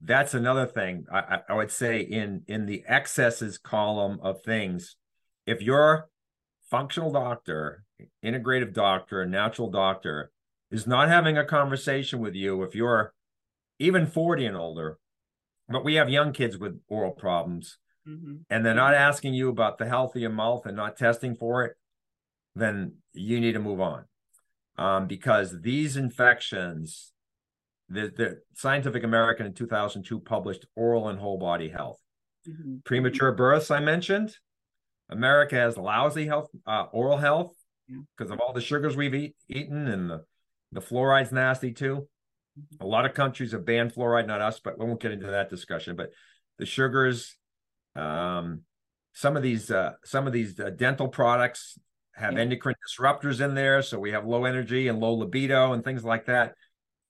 that's 0.00 0.34
another 0.34 0.66
thing 0.66 1.04
I, 1.12 1.40
I 1.48 1.54
would 1.54 1.70
say 1.70 2.00
in 2.00 2.42
in 2.46 2.66
the 2.66 2.84
excesses 2.86 3.58
column 3.58 4.18
of 4.22 4.42
things 4.42 4.96
if 5.48 5.62
your 5.62 6.08
functional 6.70 7.10
doctor 7.10 7.84
integrative 8.24 8.72
doctor 8.72 9.24
natural 9.24 9.70
doctor 9.70 10.30
is 10.70 10.86
not 10.86 11.08
having 11.08 11.38
a 11.38 11.44
conversation 11.44 12.20
with 12.20 12.34
you 12.34 12.62
if 12.62 12.74
you're 12.74 13.14
even 13.78 14.06
40 14.06 14.46
and 14.46 14.56
older 14.56 14.98
but 15.68 15.84
we 15.84 15.94
have 15.94 16.10
young 16.10 16.32
kids 16.32 16.58
with 16.58 16.78
oral 16.88 17.10
problems 17.10 17.78
mm-hmm. 18.06 18.36
and 18.50 18.64
they're 18.64 18.74
not 18.74 18.94
asking 18.94 19.34
you 19.34 19.48
about 19.48 19.78
the 19.78 19.88
health 19.88 20.14
of 20.14 20.20
your 20.20 20.30
mouth 20.30 20.66
and 20.66 20.76
not 20.76 20.96
testing 20.96 21.34
for 21.34 21.64
it 21.64 21.76
then 22.54 22.92
you 23.14 23.40
need 23.40 23.52
to 23.52 23.58
move 23.58 23.80
on 23.80 24.04
um, 24.76 25.06
because 25.06 25.62
these 25.62 25.96
infections 25.96 27.12
the, 27.88 28.12
the 28.14 28.40
Scientific 28.54 29.02
American 29.02 29.46
in 29.46 29.54
2002 29.54 30.20
published 30.20 30.66
Oral 30.76 31.08
and 31.08 31.18
Whole 31.18 31.38
Body 31.38 31.70
Health. 31.70 31.98
Mm-hmm. 32.46 32.80
Premature 32.84 33.32
births, 33.32 33.70
I 33.70 33.80
mentioned. 33.80 34.36
America 35.10 35.56
has 35.56 35.76
lousy 35.76 36.26
health, 36.26 36.48
uh, 36.66 36.86
oral 36.92 37.18
health 37.18 37.52
because 37.88 38.30
yeah. 38.30 38.34
of 38.34 38.40
all 38.40 38.52
the 38.52 38.60
sugars 38.60 38.96
we've 38.96 39.14
eat, 39.14 39.34
eaten 39.48 39.86
and 39.88 40.10
the, 40.10 40.24
the 40.72 40.80
fluoride's 40.80 41.32
nasty 41.32 41.72
too. 41.72 42.08
Mm-hmm. 42.58 42.84
A 42.84 42.86
lot 42.86 43.06
of 43.06 43.14
countries 43.14 43.52
have 43.52 43.64
banned 43.64 43.94
fluoride, 43.94 44.26
not 44.26 44.40
us, 44.40 44.60
but 44.60 44.78
we 44.78 44.84
won't 44.84 45.00
get 45.00 45.12
into 45.12 45.28
that 45.28 45.50
discussion. 45.50 45.96
But 45.96 46.10
the 46.58 46.66
sugars, 46.66 47.36
um, 47.96 48.62
some 49.14 49.36
of 49.36 49.42
these, 49.42 49.70
uh, 49.70 49.92
some 50.04 50.26
of 50.26 50.32
these 50.32 50.58
uh, 50.60 50.70
dental 50.70 51.08
products 51.08 51.78
have 52.14 52.34
yeah. 52.34 52.40
endocrine 52.40 52.74
disruptors 52.86 53.40
in 53.40 53.54
there, 53.54 53.80
so 53.80 53.98
we 53.98 54.10
have 54.10 54.26
low 54.26 54.44
energy 54.44 54.88
and 54.88 55.00
low 55.00 55.14
libido 55.14 55.72
and 55.72 55.84
things 55.84 56.04
like 56.04 56.26
that. 56.26 56.54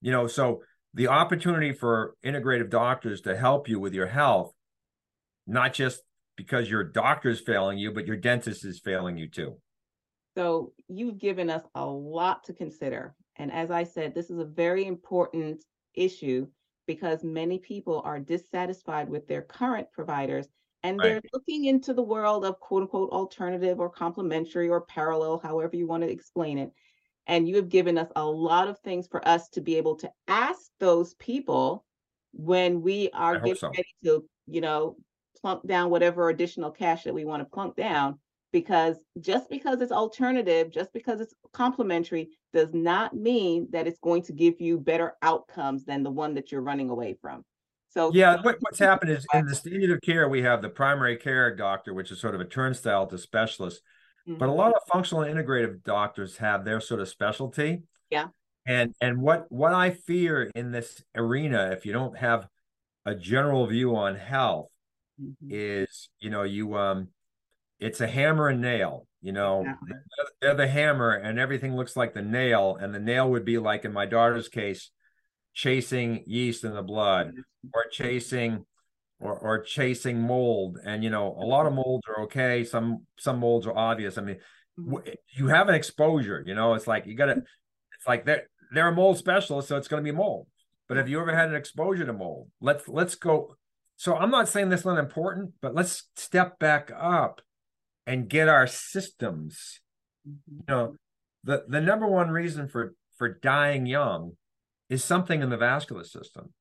You 0.00 0.12
know, 0.12 0.26
so 0.26 0.62
the 0.94 1.08
opportunity 1.08 1.72
for 1.72 2.14
integrative 2.24 2.70
doctors 2.70 3.22
to 3.22 3.36
help 3.36 3.68
you 3.68 3.80
with 3.80 3.94
your 3.94 4.06
health, 4.06 4.52
not 5.46 5.72
just 5.72 6.02
because 6.38 6.70
your 6.70 6.84
doctor 6.84 7.28
is 7.28 7.40
failing 7.40 7.78
you, 7.78 7.92
but 7.92 8.06
your 8.06 8.16
dentist 8.16 8.64
is 8.64 8.78
failing 8.78 9.18
you 9.18 9.28
too. 9.28 9.58
So 10.36 10.72
you've 10.86 11.18
given 11.18 11.50
us 11.50 11.64
a 11.74 11.84
lot 11.84 12.44
to 12.44 12.54
consider. 12.54 13.16
And 13.36 13.52
as 13.52 13.72
I 13.72 13.82
said, 13.82 14.14
this 14.14 14.30
is 14.30 14.38
a 14.38 14.44
very 14.44 14.86
important 14.86 15.64
issue 15.94 16.46
because 16.86 17.24
many 17.24 17.58
people 17.58 18.00
are 18.04 18.20
dissatisfied 18.20 19.08
with 19.10 19.26
their 19.26 19.42
current 19.42 19.90
providers 19.92 20.46
and 20.84 20.98
Right. 20.98 21.08
they're 21.08 21.20
looking 21.32 21.64
into 21.64 21.92
the 21.92 22.02
world 22.02 22.44
of 22.44 22.60
quote 22.60 22.82
unquote 22.82 23.10
alternative 23.10 23.80
or 23.80 23.90
complementary 23.90 24.68
or 24.68 24.82
parallel, 24.82 25.38
however 25.38 25.74
you 25.76 25.88
want 25.88 26.04
to 26.04 26.08
explain 26.10 26.56
it. 26.56 26.70
And 27.26 27.48
you 27.48 27.56
have 27.56 27.68
given 27.68 27.98
us 27.98 28.08
a 28.14 28.24
lot 28.24 28.68
of 28.68 28.78
things 28.78 29.08
for 29.08 29.26
us 29.26 29.48
to 29.50 29.60
be 29.60 29.76
able 29.76 29.96
to 29.96 30.10
ask 30.28 30.70
those 30.78 31.14
people 31.14 31.84
when 32.32 32.80
we 32.80 33.10
are 33.12 33.38
getting 33.40 33.56
so. 33.56 33.68
ready 33.70 33.94
to, 34.04 34.24
you 34.46 34.60
know, 34.60 34.96
plunk 35.40 35.66
down 35.66 35.90
whatever 35.90 36.28
additional 36.28 36.70
cash 36.70 37.04
that 37.04 37.14
we 37.14 37.24
want 37.24 37.40
to 37.40 37.44
plunk 37.44 37.76
down. 37.76 38.18
Because 38.50 38.96
just 39.20 39.50
because 39.50 39.82
it's 39.82 39.92
alternative, 39.92 40.70
just 40.70 40.90
because 40.94 41.20
it's 41.20 41.34
complementary, 41.52 42.30
does 42.54 42.72
not 42.72 43.14
mean 43.14 43.68
that 43.72 43.86
it's 43.86 43.98
going 43.98 44.22
to 44.22 44.32
give 44.32 44.58
you 44.58 44.78
better 44.78 45.14
outcomes 45.20 45.84
than 45.84 46.02
the 46.02 46.10
one 46.10 46.34
that 46.34 46.50
you're 46.50 46.62
running 46.62 46.88
away 46.88 47.14
from. 47.20 47.44
So 47.90 48.10
Yeah, 48.12 48.40
what, 48.40 48.56
what's 48.60 48.78
happened 48.78 49.10
is 49.10 49.26
in 49.34 49.44
the 49.44 49.54
standard 49.54 49.90
of 49.90 50.00
care, 50.00 50.30
we 50.30 50.40
have 50.42 50.62
the 50.62 50.70
primary 50.70 51.16
care 51.16 51.54
doctor, 51.54 51.92
which 51.92 52.10
is 52.10 52.20
sort 52.20 52.34
of 52.34 52.40
a 52.40 52.46
turnstile 52.46 53.06
to 53.08 53.18
specialist. 53.18 53.82
But 54.26 54.48
a 54.48 54.52
Mhm. 54.52 54.56
lot 54.56 54.74
of 54.74 54.82
functional 54.90 55.24
and 55.24 55.38
integrative 55.38 55.82
doctors 55.84 56.38
have 56.38 56.64
their 56.64 56.80
sort 56.80 57.00
of 57.00 57.08
specialty. 57.08 57.82
Yeah. 58.10 58.28
And 58.66 58.94
and 59.00 59.20
what 59.22 59.50
what 59.50 59.72
I 59.72 59.90
fear 59.90 60.50
in 60.54 60.70
this 60.70 61.02
arena, 61.14 61.70
if 61.72 61.84
you 61.86 61.92
don't 61.92 62.16
have 62.16 62.48
a 63.06 63.14
general 63.14 63.66
view 63.66 63.96
on 63.96 64.14
health, 64.16 64.70
Mhm. 65.20 65.34
is 65.50 66.08
you 66.20 66.30
know 66.30 66.42
you 66.42 66.76
um 66.76 67.08
it's 67.80 68.00
a 68.00 68.06
hammer 68.06 68.48
and 68.48 68.60
nail 68.60 69.06
you 69.20 69.32
know 69.32 69.60
Exactly. 69.60 69.92
they're, 70.40 70.54
the 70.54 70.68
hammer 70.68 71.12
and 71.12 71.38
everything 71.38 71.74
looks 71.76 71.96
like 71.96 72.14
the 72.14 72.22
nail 72.22 72.76
and 72.80 72.94
the 72.94 72.98
nail 72.98 73.30
would 73.30 73.44
be 73.44 73.58
like 73.58 73.84
in 73.84 73.92
my 73.92 74.06
daughter's 74.06 74.48
case 74.48 74.90
chasing 75.54 76.22
yeast 76.26 76.64
in 76.64 76.74
the 76.74 76.82
blood 76.82 77.32
or 77.74 77.84
chasing 77.90 78.64
or 79.20 79.36
or 79.36 79.60
chasing 79.62 80.20
mold 80.20 80.78
and 80.84 81.02
you 81.02 81.10
know 81.10 81.36
a 81.40 81.44
lot 81.44 81.66
of 81.66 81.72
molds 81.72 82.06
are 82.08 82.22
okay 82.22 82.64
some 82.64 83.04
some 83.18 83.38
molds 83.40 83.66
are 83.66 83.76
obvious 83.76 84.16
i 84.16 84.20
mean 84.20 84.38
Mhm. 84.78 84.92
w- 84.92 85.14
you 85.34 85.48
have 85.48 85.68
an 85.68 85.74
exposure 85.74 86.42
you 86.46 86.54
know 86.54 86.74
it's 86.74 86.86
like 86.86 87.06
you 87.06 87.14
gotta 87.16 87.32
it's 87.32 88.06
like 88.06 88.24
they're 88.24 88.46
they're 88.72 88.88
a 88.88 88.94
mold 88.94 89.18
specialist 89.18 89.66
so 89.68 89.76
it's 89.76 89.88
going 89.88 90.02
to 90.02 90.12
be 90.12 90.16
mold 90.16 90.46
but 90.86 90.96
have 90.96 91.08
you 91.08 91.20
ever 91.20 91.34
had 91.34 91.48
an 91.48 91.56
exposure 91.56 92.06
to 92.06 92.12
mold 92.12 92.48
let's 92.60 92.86
let's 92.88 93.16
go 93.16 93.56
so 93.98 94.16
i'm 94.16 94.30
not 94.30 94.48
saying 94.48 94.70
that's 94.70 94.86
not 94.86 94.98
important 94.98 95.52
but 95.60 95.74
let's 95.74 96.04
step 96.16 96.58
back 96.58 96.90
up 96.98 97.42
and 98.06 98.30
get 98.30 98.48
our 98.48 98.66
systems. 98.66 99.80
Mhm. 100.26 100.38
you 100.56 100.64
know 100.66 100.96
the 101.44 101.64
the 101.68 101.80
number 101.80 102.06
one 102.06 102.30
reason 102.30 102.66
for 102.68 102.94
for 103.18 103.28
dying 103.28 103.84
young 103.84 104.32
is 104.88 105.04
something 105.04 105.42
in 105.42 105.50
the 105.50 105.56
vascular 105.58 106.04
system. 106.04 106.54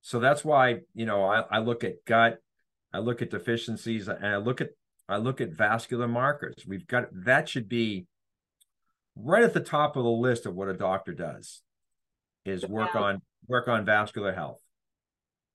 So 0.00 0.18
that's 0.18 0.44
why 0.44 0.80
you 0.94 1.06
know 1.06 1.24
I, 1.24 1.44
I 1.50 1.58
look 1.60 1.84
at 1.84 2.04
gut 2.04 2.38
i 2.92 2.98
look 2.98 3.22
at 3.22 3.30
deficiencies 3.30 4.08
and 4.08 4.26
i 4.26 4.36
look 4.38 4.60
at 4.60 4.70
i 5.08 5.16
look 5.18 5.40
at 5.40 5.50
vascular 5.52 6.08
markers. 6.08 6.56
We've 6.66 6.86
got 6.86 7.04
that 7.24 7.48
should 7.48 7.68
be 7.68 8.06
right 9.14 9.44
at 9.44 9.54
the 9.54 9.60
top 9.60 9.96
of 9.96 10.02
the 10.04 10.10
list 10.10 10.46
of 10.46 10.54
what 10.54 10.68
a 10.68 10.74
doctor 10.74 11.12
does 11.12 11.62
is 12.44 12.66
work 12.66 12.94
Now- 12.94 13.04
on 13.04 13.22
work 13.46 13.68
on 13.68 13.84
vascular 13.84 14.32
health 14.34 14.60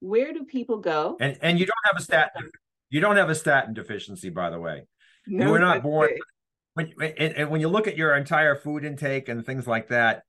Where 0.01 0.33
do 0.33 0.43
people 0.43 0.77
go? 0.77 1.15
and 1.21 1.37
and 1.41 1.59
you 1.59 1.65
don't 1.65 1.85
have 1.85 1.95
a 1.97 2.03
statin 2.03 2.51
you 2.89 2.99
don't 2.99 3.15
have 3.15 3.29
a 3.29 3.35
statin 3.35 3.73
deficiency 3.73 4.29
by 4.29 4.49
the 4.49 4.59
way 4.59 4.83
No, 5.25 5.45
you 5.45 5.51
were 5.51 5.59
not 5.59 5.81
born 5.81 6.09
when 6.73 6.91
and, 6.99 7.33
and 7.33 7.49
when 7.49 7.61
you 7.61 7.69
look 7.69 7.87
at 7.87 7.97
your 7.97 8.15
entire 8.15 8.55
food 8.55 8.83
intake 8.83 9.29
and 9.29 9.45
things 9.45 9.65
like 9.65 9.87
that 9.87 10.23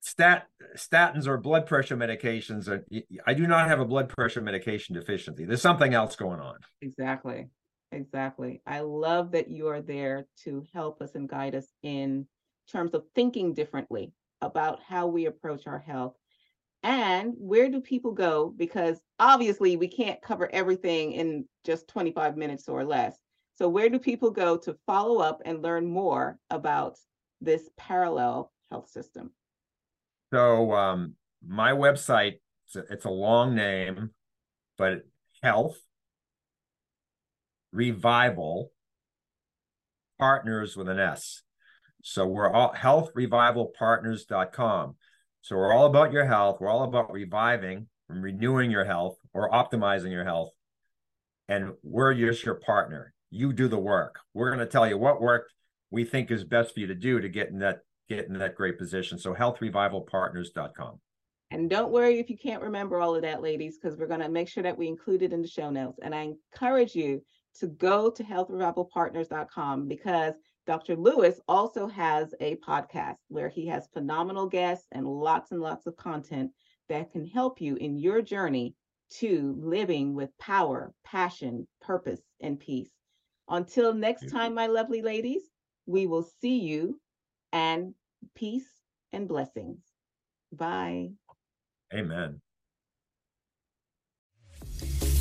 stat 0.00 0.46
statins 0.76 1.26
or 1.26 1.38
blood 1.38 1.66
pressure 1.66 1.96
medications 1.96 2.68
are, 2.68 2.84
i 3.26 3.34
do 3.34 3.46
not 3.46 3.68
have 3.68 3.80
a 3.80 3.84
blood 3.84 4.08
pressure 4.08 4.40
medication 4.40 4.94
deficiency 4.94 5.44
there's 5.44 5.62
something 5.62 5.94
else 5.94 6.14
going 6.14 6.40
on 6.40 6.56
Exactly. 6.82 7.48
Exactly. 7.92 8.60
I 8.66 8.80
love 8.80 9.30
that 9.32 9.48
you 9.48 9.68
are 9.68 9.80
there 9.80 10.26
to 10.44 10.64
help 10.74 11.00
us 11.00 11.14
and 11.14 11.28
guide 11.28 11.54
us 11.54 11.68
in 11.82 12.26
terms 12.70 12.92
of 12.92 13.04
thinking 13.14 13.54
differently 13.54 14.12
about 14.40 14.80
how 14.82 15.06
we 15.06 15.26
approach 15.26 15.68
our 15.68 15.78
health. 15.78 16.14
And 16.84 17.34
where 17.38 17.68
do 17.68 17.80
people 17.80 18.12
go? 18.12 18.54
Because 18.56 19.00
obviously 19.18 19.76
we 19.76 19.88
can't 19.88 20.22
cover 20.22 20.48
everything 20.52 21.12
in 21.12 21.46
just 21.64 21.88
25 21.88 22.36
minutes 22.36 22.68
or 22.68 22.84
less. 22.84 23.16
So 23.56 23.68
where 23.68 23.88
do 23.88 23.98
people 23.98 24.30
go 24.30 24.56
to 24.58 24.76
follow 24.86 25.18
up 25.18 25.42
and 25.44 25.62
learn 25.62 25.86
more 25.86 26.38
about 26.50 26.98
this 27.40 27.68
parallel 27.76 28.52
health 28.70 28.88
system? 28.88 29.32
so 30.34 30.72
um 30.72 31.14
my 31.46 31.70
website 31.70 32.40
it's 32.66 32.76
a, 32.76 32.80
it's 32.92 33.04
a 33.04 33.10
long 33.10 33.54
name 33.54 34.10
but 34.76 35.02
health 35.42 35.78
revival 37.72 38.72
partners 40.18 40.76
with 40.76 40.88
an 40.88 40.98
s 40.98 41.42
so 42.02 42.26
we're 42.26 42.50
all 42.50 42.72
healthrevivalpartners.com 42.72 44.96
so 45.44 45.56
we're 45.56 45.74
all 45.74 45.84
about 45.84 46.10
your 46.10 46.24
health. 46.24 46.56
We're 46.58 46.70
all 46.70 46.84
about 46.84 47.12
reviving 47.12 47.86
and 48.08 48.22
renewing 48.22 48.70
your 48.70 48.86
health 48.86 49.18
or 49.34 49.50
optimizing 49.50 50.10
your 50.10 50.24
health. 50.24 50.48
And 51.48 51.74
we're 51.82 52.14
just 52.14 52.46
your 52.46 52.54
partner. 52.54 53.12
You 53.30 53.52
do 53.52 53.68
the 53.68 53.78
work. 53.78 54.20
We're 54.32 54.48
going 54.48 54.66
to 54.66 54.72
tell 54.72 54.88
you 54.88 54.96
what 54.96 55.20
worked 55.20 55.52
we 55.90 56.06
think 56.06 56.30
is 56.30 56.44
best 56.44 56.72
for 56.72 56.80
you 56.80 56.86
to 56.86 56.94
do 56.94 57.20
to 57.20 57.28
get 57.28 57.50
in 57.50 57.58
that 57.58 57.80
get 58.08 58.26
in 58.26 58.38
that 58.38 58.54
great 58.54 58.78
position. 58.78 59.18
So 59.18 59.34
healthrevivalpartners.com 59.34 61.00
And 61.50 61.68
don't 61.68 61.92
worry 61.92 62.18
if 62.18 62.30
you 62.30 62.38
can't 62.38 62.62
remember 62.62 62.98
all 62.98 63.14
of 63.14 63.20
that, 63.20 63.42
ladies, 63.42 63.76
because 63.76 63.98
we're 63.98 64.06
going 64.06 64.20
to 64.20 64.30
make 64.30 64.48
sure 64.48 64.62
that 64.62 64.78
we 64.78 64.88
include 64.88 65.20
it 65.20 65.34
in 65.34 65.42
the 65.42 65.48
show 65.48 65.68
notes. 65.68 65.98
And 66.02 66.14
I 66.14 66.34
encourage 66.54 66.94
you 66.94 67.22
to 67.60 67.66
go 67.66 68.10
to 68.10 68.24
healthrevivalpartners.com 68.24 69.88
because 69.88 70.32
Dr. 70.66 70.96
Lewis 70.96 71.40
also 71.46 71.86
has 71.86 72.34
a 72.40 72.56
podcast 72.56 73.16
where 73.28 73.48
he 73.48 73.66
has 73.66 73.88
phenomenal 73.92 74.46
guests 74.46 74.86
and 74.92 75.06
lots 75.06 75.52
and 75.52 75.60
lots 75.60 75.86
of 75.86 75.96
content 75.96 76.50
that 76.88 77.12
can 77.12 77.26
help 77.26 77.60
you 77.60 77.76
in 77.76 77.98
your 77.98 78.22
journey 78.22 78.74
to 79.10 79.54
living 79.58 80.14
with 80.14 80.36
power, 80.38 80.92
passion, 81.04 81.66
purpose, 81.80 82.20
and 82.40 82.58
peace. 82.58 82.90
Until 83.48 83.92
next 83.92 84.30
time, 84.30 84.54
my 84.54 84.66
lovely 84.66 85.02
ladies, 85.02 85.42
we 85.86 86.06
will 86.06 86.26
see 86.40 86.60
you 86.60 87.00
and 87.52 87.94
peace 88.34 88.68
and 89.12 89.28
blessings. 89.28 89.82
Bye. 90.52 91.10
amen 91.92 92.40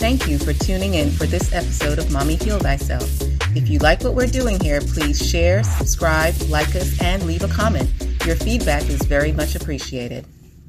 Thank 0.04 0.28
you 0.28 0.38
for 0.38 0.52
tuning 0.52 0.96
in 0.96 1.10
for 1.12 1.26
this 1.26 1.54
episode 1.54 1.98
of 1.98 2.12
Mommy 2.12 2.36
Heal 2.36 2.60
Thyself. 2.60 3.10
If 3.56 3.70
you 3.70 3.80
like 3.80 4.04
what 4.04 4.16
we're 4.16 4.28
doing 4.28 4.60
here, 4.60 4.82
please 4.82 5.26
share, 5.26 5.64
subscribe, 5.64 6.36
like 6.50 6.76
us, 6.76 7.02
and 7.02 7.24
leave 7.24 7.42
a 7.42 7.48
comment. 7.48 7.90
Your 8.26 8.36
feedback 8.36 8.84
is 8.90 9.02
very 9.04 9.32
much 9.32 9.56
appreciated. 9.56 10.26